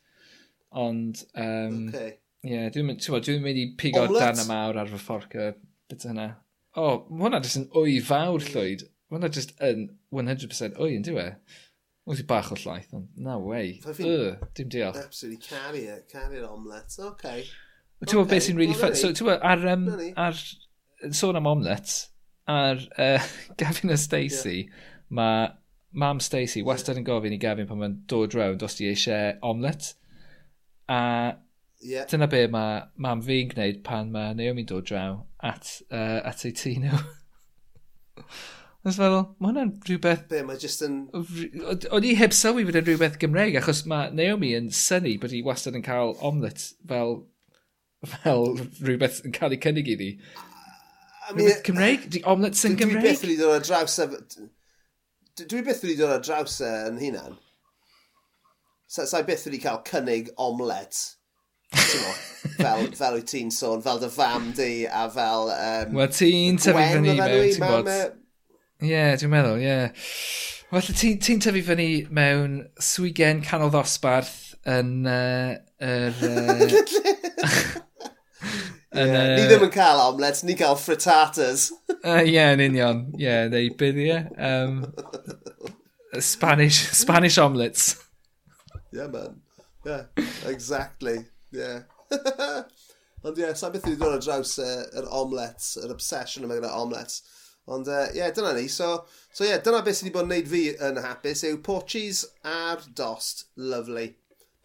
[0.71, 2.15] ond, um, okay.
[2.47, 5.51] yeah, dwi'n mynd, dwi'n mynd i pigo'r dan y mawr ar fy fforca,
[5.91, 6.31] beth hynna.
[6.79, 8.53] O, oh, mae hwnna jyst yn wy fawr mm.
[8.55, 8.87] llwyd.
[9.11, 11.27] Mae hwnna jyst yn 100% wy yn diwe.
[12.07, 13.81] Wyt ti bach o llaeth, ond na way.
[13.83, 15.01] Yy, dim diolch.
[15.03, 17.11] Absolutely carry it, carry it omelette, oce.
[17.11, 17.43] Okay.
[18.01, 18.95] Ti'n gwybod beth sy'n really fun?
[18.97, 19.89] So, ti'n gwybod, ar, um,
[20.25, 20.39] ar,
[21.17, 21.99] sôn am omlets,
[22.49, 23.27] ar uh,
[23.61, 24.87] Gavin a Stacey, yeah.
[25.11, 25.51] mae
[25.93, 29.95] mam Stacey wastad yn gofyn i Gavin pan mae'n dod rownd os di eisiau omlet.
[30.91, 31.01] A
[31.81, 32.07] yeah.
[32.11, 36.55] dyna be mae mam fi'n gwneud pan mae Naomi'n dod draw at, uh, at ei
[36.57, 37.03] tŷ nhw.
[38.81, 40.23] Nes fel, mae hwnna'n rhywbeth...
[40.31, 41.03] Be, mae jyst yn...
[41.13, 45.43] O'n i heb sylwi bod yn rhywbeth Gymreig, achos mae Naomi yn syni bod hi
[45.45, 47.19] wastad yn cael omlet fel,
[48.15, 50.15] fel rhywbeth yn cael ei cynnig iddi.
[50.15, 52.09] I mean, rhywbeth Cymreig?
[52.15, 53.05] Di omlet sy'n Gymreig?
[53.05, 53.99] Dwi beth wedi dod ar draws
[55.39, 57.39] dwi beth wedi dod ar draws e yn hunan.
[58.91, 60.99] Sa'i sa i byth wedi cael cynnig omlet,
[61.77, 65.53] fel, fel wyt ti'n sôn, fel dy fam di a fel...
[65.55, 67.91] Um, Wel, ti'n tyfu fyny mewn, ti'n bod...
[68.81, 69.69] Ie, yeah, dwi'n meddwl, ie.
[69.69, 70.09] Yeah.
[70.73, 74.97] Wel, ti'n ti tyfu fyny mewn swigen canol ddosbarth yn...
[75.07, 77.70] Uh, er, uh...
[78.91, 79.23] Yn, yeah.
[79.23, 81.69] uh, ni ddim yn cael omlet, ni cael frittatas.
[81.93, 83.05] Ie, uh, yeah, yn union.
[83.15, 84.25] Ie, yeah, neu byddiau.
[84.35, 84.81] Um,
[86.11, 86.23] e?
[86.27, 87.93] Spanish, Spanish omlets.
[88.91, 89.43] Yeah, man.
[89.85, 90.03] Yeah,
[90.47, 91.21] exactly.
[91.53, 91.83] Yeah.
[93.23, 96.47] Ond ie, yeah, sa'n beth i ddod o draws yr uh, yr omlets, yr obsession
[96.47, 97.21] yma gyda omlets.
[97.71, 98.67] Ond ie, uh, yeah, dyna ni.
[98.73, 102.25] So, so yeah, dyna beth sydd wedi bod yn gwneud fi yn hapus yw porchis
[102.43, 103.47] ar dost.
[103.55, 104.09] Lovely.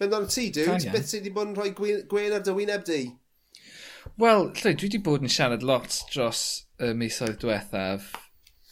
[0.02, 1.70] Fynd o'n ti, dude, beth sydd wedi bod yn rhoi
[2.10, 3.04] gwein ar dy wyneb di?
[4.16, 6.42] Wel, lle, dwi wedi bod yn siarad lot dros
[6.80, 8.06] y misoedd diwethaf,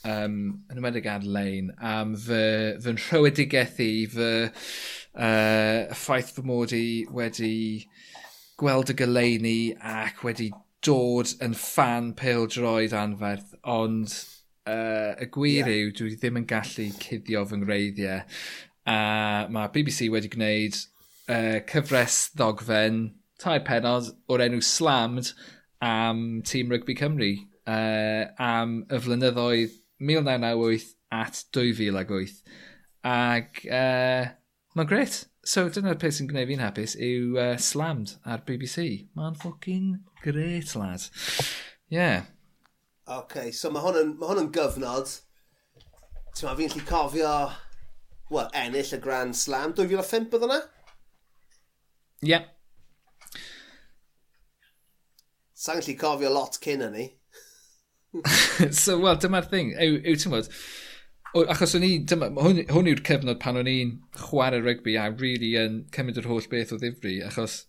[0.08, 0.36] um,
[0.71, 2.38] yn ymwedig ar-lein, am fy,
[2.79, 7.58] fy nhrywedigaeth i, fy uh, ffaith fy mod i wedi
[8.62, 9.58] gweld y goleuni
[9.93, 10.47] ac wedi
[10.88, 14.13] dod yn fan pêl-droed anferth, ond
[14.63, 15.73] uh, y gwir yeah.
[15.73, 18.23] yw dwi ddim yn gallu cuddio fy ngreiddiau.
[18.88, 18.95] A
[19.51, 20.79] mae BBC wedi gwneud
[21.27, 23.03] uh, cyfres ddogfen
[23.43, 25.34] tair penod o'r enw Slammed
[25.84, 27.34] am tîm Rygbi Cymru
[27.67, 32.41] uh, am y flynyddoedd 1998 at 2008.
[33.03, 34.32] Ac uh,
[34.77, 35.23] mae'n gret.
[35.43, 39.10] So dyna'r peth sy'n gwneud fi'n hapus yw uh, Slammed ar BBC.
[39.17, 41.10] Mae'n ffocin gret, lad.
[41.91, 42.29] Yeah.
[43.12, 45.12] OK, so mae hwn yn, ma hwn yn gyfnod.
[46.34, 47.34] Ti'n ma, fi'n lli cofio,
[48.32, 50.62] well, ennill y Grand Slam 2005 bydd hwnna?
[52.23, 52.32] Ie.
[52.32, 52.52] Yeah.
[55.63, 57.06] Sa'n gallu cofio lot cyn yn ni.
[58.84, 59.71] so, wel, dyma'r thing.
[59.80, 60.49] Yw, yw ti'n bod,
[61.54, 65.54] achos o'n i, dyma, hwn, hwn yw'r cyfnod pan o'n i'n chwarae rygbi a really
[65.62, 67.62] yn cymryd yr holl beth o ddifri, achos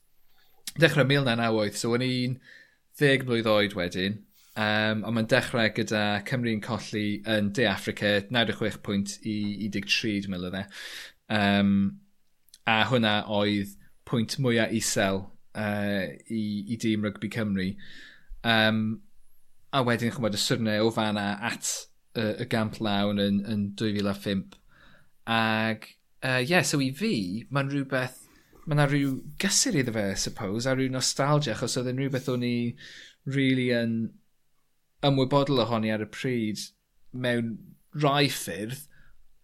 [0.82, 2.34] dechrau 1990, so o'n i'n
[2.98, 4.18] ddeg mlynedd oed wedyn,
[4.58, 9.36] um, ond mae'n dechrau gyda Cymru'n colli yn De Africa, 96 pwynt i
[9.70, 10.64] 13, dwi'n meddwl e.
[11.34, 11.70] Um,
[12.66, 13.78] a hwnna oedd
[14.08, 17.70] pwynt mwyaf isel uh, i, i dîm rygbi Cymru.
[18.44, 18.84] Um,
[19.74, 21.70] a wedyn, chymod, y syrnau o fanna at
[22.14, 24.58] y, y gamp lawn yn, yn 2005.
[25.26, 25.88] Ag,
[26.22, 27.14] uh, yeah, so i fi,
[27.50, 28.20] mae'n rhywbeth,
[28.64, 32.46] mae'n yna rhyw gysur iddo fe, suppose, a rhyw nostalgia, achos oedd yn rhywbeth o'n
[32.46, 32.56] i
[33.24, 33.96] really yn
[35.04, 36.62] ymwybodol ohoni ar y pryd
[37.12, 37.56] mewn
[38.02, 38.86] rai ffyrdd.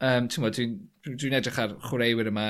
[0.00, 0.66] Um, Dwi'n dwi,
[1.10, 2.46] dwi edrych ar chwaraewyr yma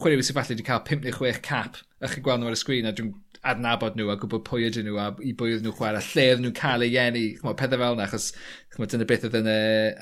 [0.00, 2.60] chwaraewyr sy'n falle wedi cael 5 neu 6 cap a chi gweld nhw ar y
[2.60, 3.12] sgrin a dwi'n
[3.48, 6.46] adnabod nhw a gwybod pwy ydyn nhw a i bwy ydyn nhw'n chwarae, lle ydyn
[6.46, 8.30] nhw'n cael ei eni, chmod, pethau fel yna, achos
[8.74, 9.58] chmod, dyna beth oedd yn y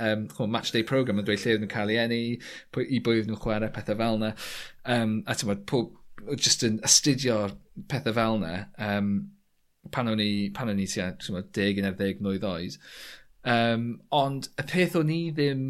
[0.06, 3.32] um, chmod, matchday program yn dweud lle ydyn nhw'n cael ei eni, i bwy ydyn
[3.32, 4.30] nhw'n chwarae, pethau fel yna.
[4.94, 5.90] Um, a ti'n pob,
[6.36, 7.40] just yn astudio
[7.90, 8.54] pethau fel yna,
[8.90, 9.12] um,
[9.90, 12.78] pan o'n i, pan o'n i tua, ti'n bod, 10 neu 10 mlynedd oed.
[13.42, 15.66] Um, ond y peth o'n i ddim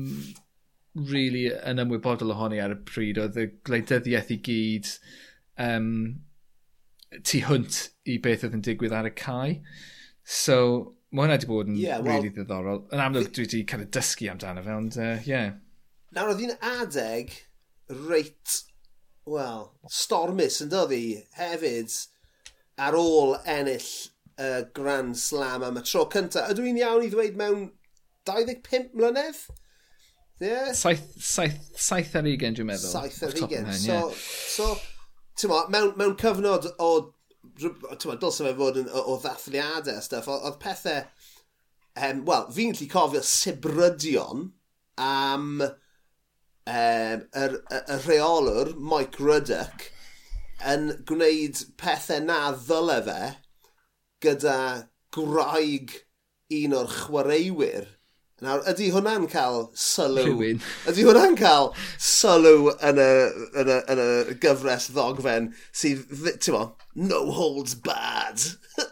[0.94, 4.90] really yn ymwybodol ohoni ar y pryd oedd y gwleidyddiaeth i gyd
[5.62, 5.92] um,
[7.24, 7.78] tu hwnt
[8.08, 9.54] i beth oedd yn digwydd ar y cae.
[10.22, 10.58] So,
[11.12, 12.84] mae hwnna wedi bod yn yeah, well, really ddiddorol.
[12.92, 15.56] Yn amlwg, dwi wedi cael ei dysgu amdano fe, ond, uh, yeah.
[16.12, 17.34] Nawr, oedd hi'n adeg
[18.08, 18.58] reit,
[19.28, 21.04] wel, stormus yn dod i
[21.38, 21.94] hefyd
[22.82, 23.90] ar ôl ennill
[24.32, 26.52] y uh, Grand Slam am y tro cyntaf.
[26.52, 27.66] Ydw i'n iawn i ddweud mewn
[28.28, 29.44] 25 mlynedd?
[30.42, 30.72] Yeah.
[30.72, 32.90] Saith, saith, saith ar ugen, dwi'n meddwl.
[32.90, 33.68] Saith ar ugen.
[33.70, 34.08] Hen, yeah.
[34.50, 34.72] So,
[35.46, 36.88] mo, mewn, mewn cyfnod o,
[37.62, 41.06] tyma, dylse fe fod yn, o, o ddathliadau a stuff, oedd pethau,
[41.94, 44.48] um, wel, fi'n gallu cofio sibrydion
[44.98, 45.64] am um,
[46.66, 49.88] er, er, er rheolwr, Mike Ruddock,
[50.74, 53.20] yn gwneud pethau na ddyle fe
[54.26, 54.58] gyda
[55.14, 56.00] gwraig
[56.58, 57.92] un o'r chwaraewyr
[58.42, 60.24] Nawr, ydy hwnna'n cael sylw...
[60.26, 60.62] Rhywun.
[60.90, 61.68] Ydy hwnna'n cael
[62.02, 63.10] sylw yn y,
[63.62, 66.08] yn y, yn y gyfres ddogfen sydd,
[66.42, 66.64] ti'n mo,
[66.98, 68.42] no holds bad.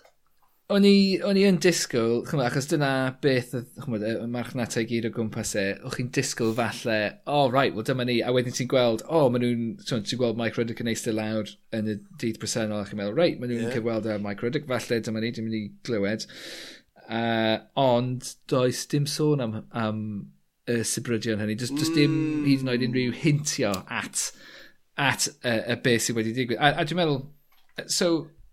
[0.71, 2.91] o'n i, o'n i yn disgwyl, chymod, achos dyna
[3.25, 7.75] beth, chymod, y marchnatau gyd o gwmpas e, o'ch chi'n disgwyl falle, o, oh, right,
[7.75, 10.83] wel dyma ni, a wedyn ti'n gweld, o, oh, maen nhw'n, ti'n gweld Mike Ruddick
[10.85, 13.75] yn eistedd lawr yn y dydd presennol, a chi'n meddwl, right, maen nhw'n yeah.
[13.75, 16.29] cyfweld â Mike Ruddick, falle dyma ni, dyma ni glywed.
[17.11, 20.03] Uh, ond does dim sôn am, am
[20.71, 21.57] y sybrydion hynny.
[21.59, 22.45] Does, does dim mm.
[22.47, 24.29] hyd yn oed unrhyw hintio at,
[24.95, 26.61] at uh, y beth sydd wedi digwydd.
[26.63, 27.25] A, a dwi'n meddwl,
[27.91, 28.13] so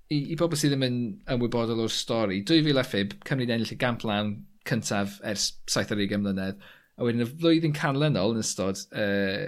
[0.09, 0.99] i, i bobl sydd ddim yn
[1.35, 4.33] ymwybodol o'r stori, 2005, Cymru'n ennill y gamp lan
[4.67, 6.63] cyntaf ers 70 mlynedd,
[6.97, 9.45] a wedyn y flwyddyn canlynol yn ystod uh,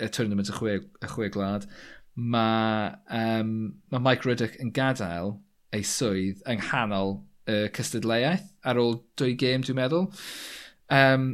[0.00, 1.66] y tournament y chwe, y chwe glad,
[2.14, 3.50] mae um,
[3.90, 5.34] ma Mike Ruddock yn gadael
[5.74, 7.18] ei swydd yng nghanol
[7.50, 10.08] y cystadleuaeth ar ôl dwy gêm dwi'n meddwl.
[10.90, 11.30] Um,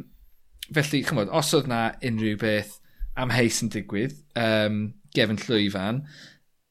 [0.73, 2.77] felly, chymod, os oedd na unrhyw beth
[3.17, 4.81] am heis yn digwydd, um,
[5.15, 6.03] gefn llwyfan,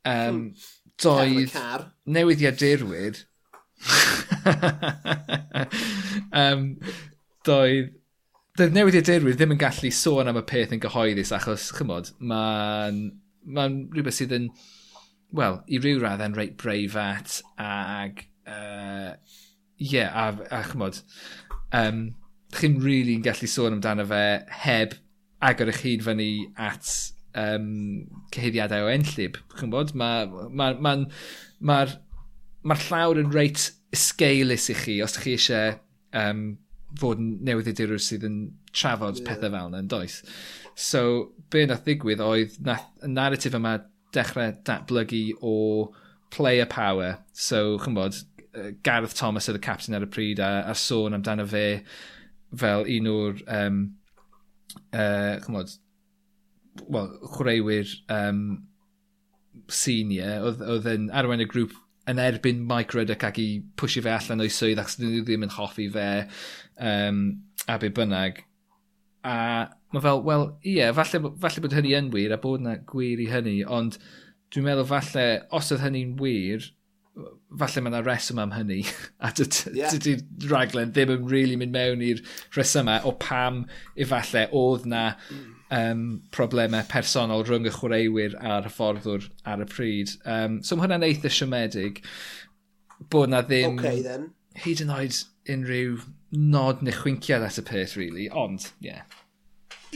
[0.07, 0.43] um,
[1.03, 1.57] doedd
[2.07, 3.25] newyddiadurwyr
[6.45, 6.69] um,
[7.45, 7.95] doedd
[8.57, 13.03] Doedd newyddiadurwyr ddim yn gallu sôn am y peth yn gyhoeddus achos, chymod, mae'n
[13.45, 14.47] ma, rhywbeth sydd yn,
[15.37, 19.17] wel, i ryw raddau'n reit breifat ag uh,
[19.79, 21.03] yeah, a, a chymod,
[21.73, 22.15] um,
[22.57, 24.25] chi'n really yn gallu sôn amdano fe
[24.65, 24.97] heb
[25.45, 26.91] agor eich hyd fyny at
[27.37, 29.41] um, cyhyddiadau o enllib.
[29.59, 30.95] Chi'n bod, mae'r ma, ma,
[31.61, 31.81] ma,
[32.67, 35.77] ma llawr yn reit sgeilus i chi os chi eisiau
[36.17, 36.47] um,
[37.01, 38.39] fod yn newyddiadurwyr sydd yn
[38.73, 39.29] trafod yeah.
[39.29, 40.23] pethau fel yna yn does.
[40.77, 43.79] So, be nath ddigwydd oedd nath, y narratif yma
[44.17, 45.55] dechrau datblygu o
[46.33, 47.19] player power.
[47.33, 48.23] So, chi'n bod,
[48.87, 51.67] Gareth Thomas oedd y captain ar y pryd a, a sôn amdano fe
[52.57, 53.81] fel un o'r um,
[54.93, 55.75] uh, chymod,
[56.87, 58.43] well, chwaraewyr um,
[59.73, 61.75] senior oedd yn arwain y grŵp
[62.11, 63.49] yn erbyn Mike Ruddock ac i
[63.79, 66.11] pwysio fe allan o'i swydd ac nhw ddim yn hoffi fe
[66.79, 67.25] um,
[67.67, 68.45] a be bynnag.
[69.27, 69.37] A
[69.95, 73.23] mae fel, wel, ie, yeah, falle, falle bod hynny yn wir a bod yna gwir
[73.23, 73.99] i hynny, ond
[74.55, 75.27] dwi'n meddwl falle
[75.57, 76.69] os oedd hynny'n wir,
[77.17, 78.83] falle mae yna reswm am hynny,
[79.25, 80.17] a dydy
[80.51, 82.23] raglen ddim yn really mynd mewn i'r
[82.57, 83.65] rhesymau o pam
[84.05, 85.07] efallai oedd na
[85.73, 86.05] um,
[86.37, 90.15] problemau personol rhwng y chwaraewyr a'r hyfforddwr ar y pryd.
[90.29, 92.03] Um, so mae hwnna'n eitha siomedig
[93.13, 93.81] bod na ddim...
[93.81, 94.31] Okay, then.
[94.57, 95.99] Hyd yn oed unrhyw
[96.37, 98.93] nod neu chwinciad at y peth, really, ond, ie.
[98.93, 99.21] Yeah.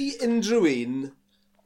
[0.01, 1.01] I unrhyw un,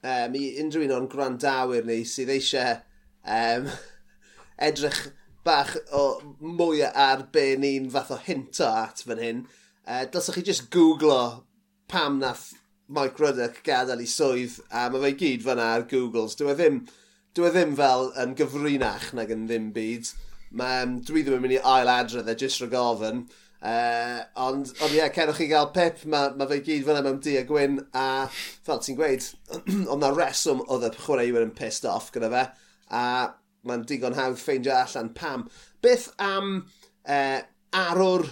[0.02, 2.80] um, i unrhyw un o'n gwrandawyr ni sydd eisiau
[3.22, 3.68] um,
[4.68, 5.05] edrych
[5.45, 6.05] bach o
[6.40, 9.47] mwy ar be ni'n fath o hinto at fan hyn.
[9.84, 11.45] Uh, dylsach chi just googlo
[11.88, 12.53] pam nath
[12.88, 16.36] Mike Ruddock gadael i swydd a mae fe gyd fan ar Googles.
[16.36, 16.82] Dwi e ddim,
[17.36, 20.11] dwi e ddim fel yn gyfrinach nag yn ddim byd.
[20.55, 23.24] Ma, dwi ddim yn mynd i ail adrodd e jyst rhag ofyn.
[23.64, 27.22] Uh, ond, ond ie, yeah, cerwch chi gael pip, mae ma fe gyd fyna mewn
[27.24, 29.24] di a gwyn, a fel ti'n gweud,
[29.92, 32.42] ond na reswm oedd y chwaraewyr yn pissed off gyda fe,
[32.92, 33.05] a
[33.68, 35.46] mae'n digon hawdd ffeindio allan pam.
[35.84, 36.54] Beth am
[37.08, 37.40] uh,
[37.74, 38.26] arwr,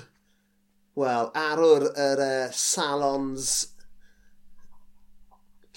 [0.99, 3.53] wel, arwr yr uh, salons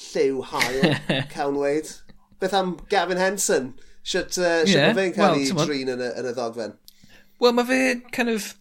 [0.06, 0.98] lliw hael,
[1.34, 1.92] cawn weid?
[2.40, 3.74] Beth am Gavin Henson?
[4.06, 4.92] Siwt uh, e, yeah.
[4.94, 6.76] fe'n cael well, ei drin yn y, yn y ddogfen?
[7.42, 7.80] Wel, mae fe
[8.16, 8.52] kind of...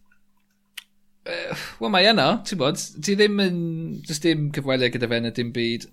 [1.25, 3.59] Uh, Wel, mae yna, ti'n bod, ti ddim yn...
[4.09, 5.87] Does dim cyfweliad gyda fe na dim byd.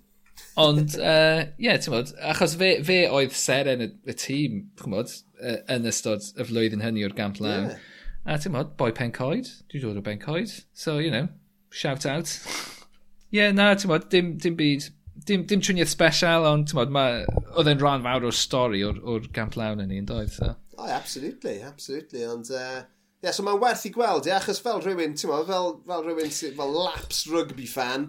[0.60, 5.12] Ond, ie, uh, yeah, ti'n modd, achos fe, fe oedd seren y, y tîm, chymod,
[5.40, 7.70] uh, yn ystod y flwyddyn hynny o'r gamp lawn.
[7.70, 7.86] Yeah.
[8.28, 11.30] A ti'n modd, boi Pencoed, dwi dod o Pencoed, so, you know,
[11.72, 12.34] shout out.
[13.32, 14.90] Ie, yeah, na, ti'n modd, dim, dim byd,
[15.24, 16.92] dim, dim triniaeth special, ond ti'n modd,
[17.56, 20.52] oedd e'n rhan fawr o'r stori o'r gamp lawn yn ni, yn doedd, so.
[20.76, 22.52] Oh, absolutely, absolutely, ond...
[22.52, 22.82] Uh...
[23.22, 26.32] Yeah, so mae'n werth i gweld, yeah, achos fel rhywun, ti'n modd, fel, fel rhywun,
[26.58, 28.08] fel laps rugby fan,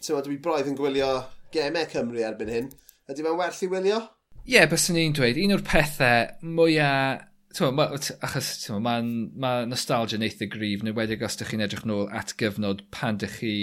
[0.00, 1.12] ti'n modd, dwi broedd yn gwylio
[1.54, 2.70] gemau Cymru erbyn hyn,
[3.10, 4.00] ydy mae'n werth i wylio?
[4.42, 7.28] Ie, yeah, byswn ni'n dweud, un o'r pethau mwyaf...
[7.76, 7.84] Ma,
[8.24, 8.48] achos
[8.80, 12.80] mae'n ma, nostalgia yn eitha grif, neu wedi os ydych chi'n edrych nôl at gyfnod
[12.94, 13.56] pan ydych chi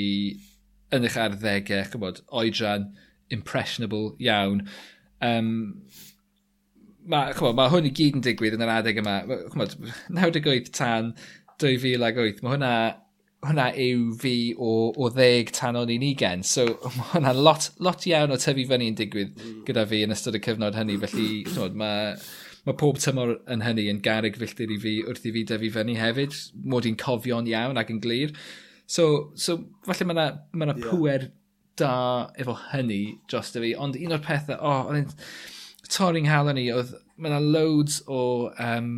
[0.94, 2.86] yn eich arddegau, chybod, oedran,
[3.34, 4.62] impressionable iawn.
[5.26, 5.50] Um,
[7.10, 9.18] mae ma, ma hwn i gyd yn digwydd yn yr adeg yma.
[9.50, 9.76] Chymod,
[10.14, 11.14] 98 tan
[11.62, 12.74] 2008, mae hwnna
[13.46, 16.44] hwnna yw fi o, o ddeg tan o'n i'n ugen.
[16.48, 16.66] So
[16.98, 20.44] mae hwnna lot, lot iawn o tyfu fyny yn digwydd gyda fi yn ystod y
[20.44, 20.98] cyfnod hynny.
[21.04, 22.16] Felly tnod, mae,
[22.68, 25.96] mae pob tymor yn hynny yn garyg filltir i fi wrth i fi dyfu fyny
[26.00, 26.36] hefyd.
[26.74, 28.36] Mod i'n cofio'n iawn ac yn glir.
[28.90, 30.90] So, so falle mae yna ma, na, yeah.
[30.90, 31.30] pwer
[31.80, 31.94] da
[32.42, 33.72] efo hynny dros fi.
[33.80, 35.16] Ond un o'r pethau, o, oh, oedd
[35.90, 38.92] torri'n nghalon ni, oedd mae yna loads o, um,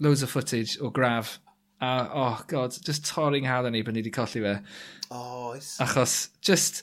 [0.00, 1.36] loads o footage o graf
[1.80, 4.54] A, oh god, just torri'n nghalon ni bod ni wedi colli fe.
[5.14, 5.76] Oes.
[5.84, 6.82] Achos, just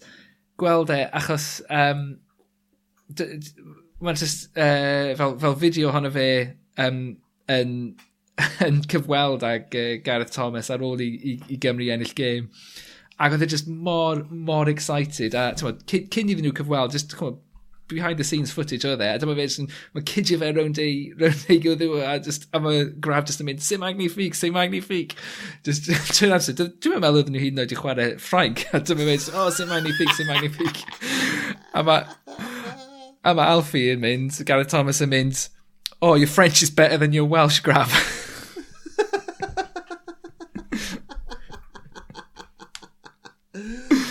[0.62, 2.06] gweld e, achos, um,
[3.12, 6.30] mae'n just, uh, fel, fel fideo honno fe
[6.80, 7.02] um,
[7.52, 7.76] yn,
[8.68, 12.48] yn cyfweld ag uh, Gareth Thomas ar ôl i, i, i Gymru ennill game.
[13.20, 15.36] Ac oedd e just mor, mor excited.
[15.36, 17.44] A, tywod, cyn, cyn iddyn nhw cyfweld, just, tywod,
[17.88, 19.10] behind the scenes footage oedd e.
[19.14, 22.66] A dyma fe, just, mae cydio fe rownd ei, rownd ei gwddw, a, just, I'm
[22.66, 25.16] a mae Graf just yn mynd, c'est magnifique, c'est magnifique.
[25.68, 28.66] Just, dwi'n amser, dwi'n meddwl oedden nhw hyd yn oed i chwarae oh, Ffrainc.
[28.74, 30.82] A dyma fe, just, oh, c'est magnifique, c'est magnifique.
[31.74, 32.02] a mae,
[33.22, 35.38] a mae Alfie yn mynd, Gareth Thomas yn mynd,
[36.02, 37.94] oh, your French is better than your Welsh, Graf.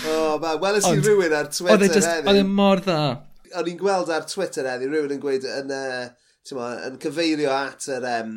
[0.07, 2.51] oh, ma, weles i rhywun ar Twitter just, oedd e heddi.
[2.55, 3.34] mor dda.
[3.55, 6.05] o'n i'n gweld ar Twitter eddi, rhywun yn gweud yn, uh,
[6.59, 8.37] ma, yn cyfeirio at yr, um,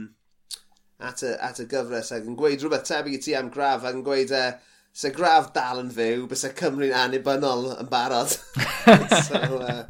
[1.00, 3.98] at, y, at y gyfres ac yn gweud rhywbeth tebyg i ti am graf ac
[3.98, 4.52] yn gweud uh,
[4.98, 8.34] se graf dal yn fyw, bys y Cymru'n anibynnol yn barod.
[9.28, 9.84] so, uh,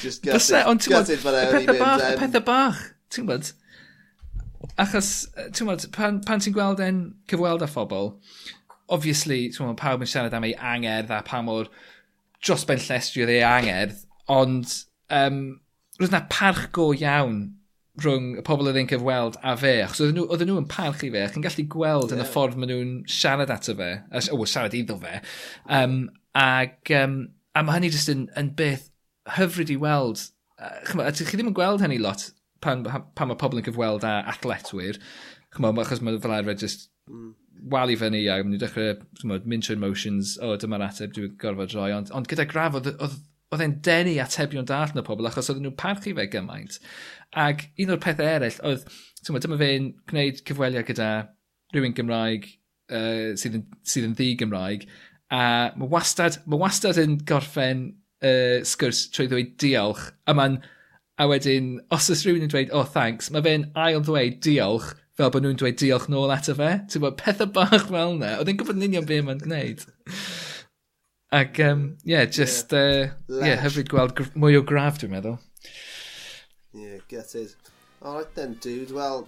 [0.00, 0.62] just gutted.
[0.64, 2.80] Ond ti'n gwybod, y pethau bach,
[3.12, 3.50] ti'n gwybod,
[4.80, 8.14] achos, ti'n gwybod, pan, pan ti'n gweld e'n cyfweld â phobl,
[8.96, 11.68] obviously, ti'n gwybod, pawb yn siarad am ei angerdd a pa mor
[12.40, 14.72] dros ben llestri oedd ei angerdd, Ond
[15.14, 15.40] um,
[16.00, 17.38] roedd yna parch go iawn
[18.02, 21.04] rhwng y pobl oedd e'n cyfweld a fe, achos oedden nhw, oedden nhw yn parch
[21.06, 22.18] i fe, ac yn gallu gweld yeah.
[22.18, 25.20] yn y ffordd maen nhw'n siarad ato fe, o, oh, siarad iddo fe,
[25.78, 26.02] um,
[26.36, 27.14] ac, um,
[27.56, 28.90] a mae hynny jyst yn, yn beth
[29.38, 30.26] hyfryd i weld,
[30.90, 32.26] chyma, chi ddim yn gweld hynny lot
[32.64, 35.00] pan, pan mae pobl yn cyfweld â athletwyr,
[35.56, 37.96] chymod, achos mae fel arfer just i mm.
[38.02, 41.88] fyny a maen nhw'n dechrau chymod, mynd trwy'r motions, o dyma'r ateb dwi'n gorfod roi,
[41.96, 43.16] ond, ond gyda graf oedd, oedd
[43.54, 46.78] oedd e'n denu atebion darn o pobl achos oedden nhw'n parchu fe gymaint.
[47.46, 48.86] Ac un o'r pethau eraill oedd,
[49.22, 51.10] tyma, dyma fe'n gwneud cyfweliad gyda
[51.74, 52.48] rhywun Gymraeg
[52.90, 54.86] uh, sydd, yn, sydd yn ddi Gymraeg,
[55.34, 55.42] a
[55.78, 57.88] mae wastad, mae wastad yn gorffen
[58.22, 60.60] uh, sgwrs trwy ddweud diolch, a mae'n
[61.16, 65.30] a wedyn, os oes rhywun yn dweud, oh thanks, mae fe'n ail ddweud diolch, fel
[65.32, 66.74] bod nhw'n dweud diolch nôl ato fe.
[66.92, 68.34] Ti'n bod, pethau bach fel yna.
[68.36, 69.86] Oedd e'n gwybod yn union beth mae'n gwneud.
[71.36, 73.10] Ac um, yeah, just yeah.
[73.28, 75.36] Uh, yeah, hyfryd gweld mwy o graf dwi'n meddwl.
[76.76, 77.54] Yeah, get it.
[78.02, 78.92] Alright then, dude.
[78.94, 79.26] Wel,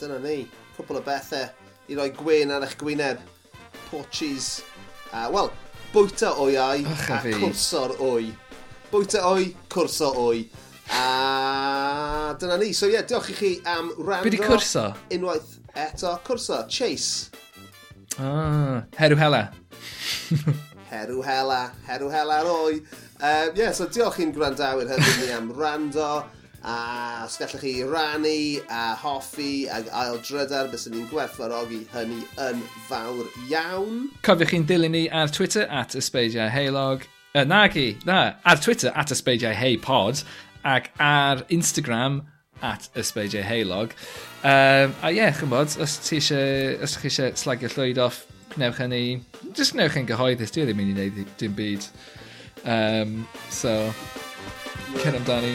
[0.00, 0.42] dyna ni.
[0.76, 1.48] Cwbl o bethau
[1.90, 3.20] i roi gwyn ar eich gwyneb.
[3.90, 4.60] Porches.
[5.10, 5.50] Uh, Wel,
[5.94, 7.32] bwyta oi ai Och, a fi.
[7.38, 8.30] cwrsor oi.
[8.90, 10.44] Bwyta oi, cwrsor oi.
[10.90, 12.72] A dyna ni.
[12.76, 14.26] So ie, yeah, diolch i chi am rando.
[14.26, 14.88] Be di cwrso?
[15.14, 16.16] Unwaith eto.
[16.26, 17.30] Cwrso, Chase.
[18.18, 19.46] Ah, herw hela.
[20.90, 22.80] Herw Hela, Herw Hela roi.
[23.22, 26.24] Um, yeah, so diolch i'n gwrandawyr hefyd ni am rando,
[26.66, 26.76] a
[27.24, 34.08] os gallwch chi rannu, a hoffi, ag aildrydar, bys ni'n gwerthfarogi hynny yn fawr iawn.
[34.26, 37.06] Cofiwch chi'n dilyn ni ar Twitter at ysbeidiau heilog.
[37.30, 40.24] Uh, na nagi, na, ar Twitter at ysbeidiau heipod,
[40.66, 42.24] ac ar Instagram
[42.66, 43.94] at ysbeidiau heilog.
[44.42, 48.24] Um, a ie, yeah, chymod, os ti eisiau, os chi eisiau slagio llwyd off
[48.56, 49.04] Wnewch hynny.
[49.54, 50.54] Just wnewch yn gyhoeddus.
[50.54, 51.86] Dwi e ddim yn mynd i wneud dim byd.
[52.64, 53.14] Um,
[53.48, 55.04] so, yeah.
[55.04, 55.54] cyn amdani.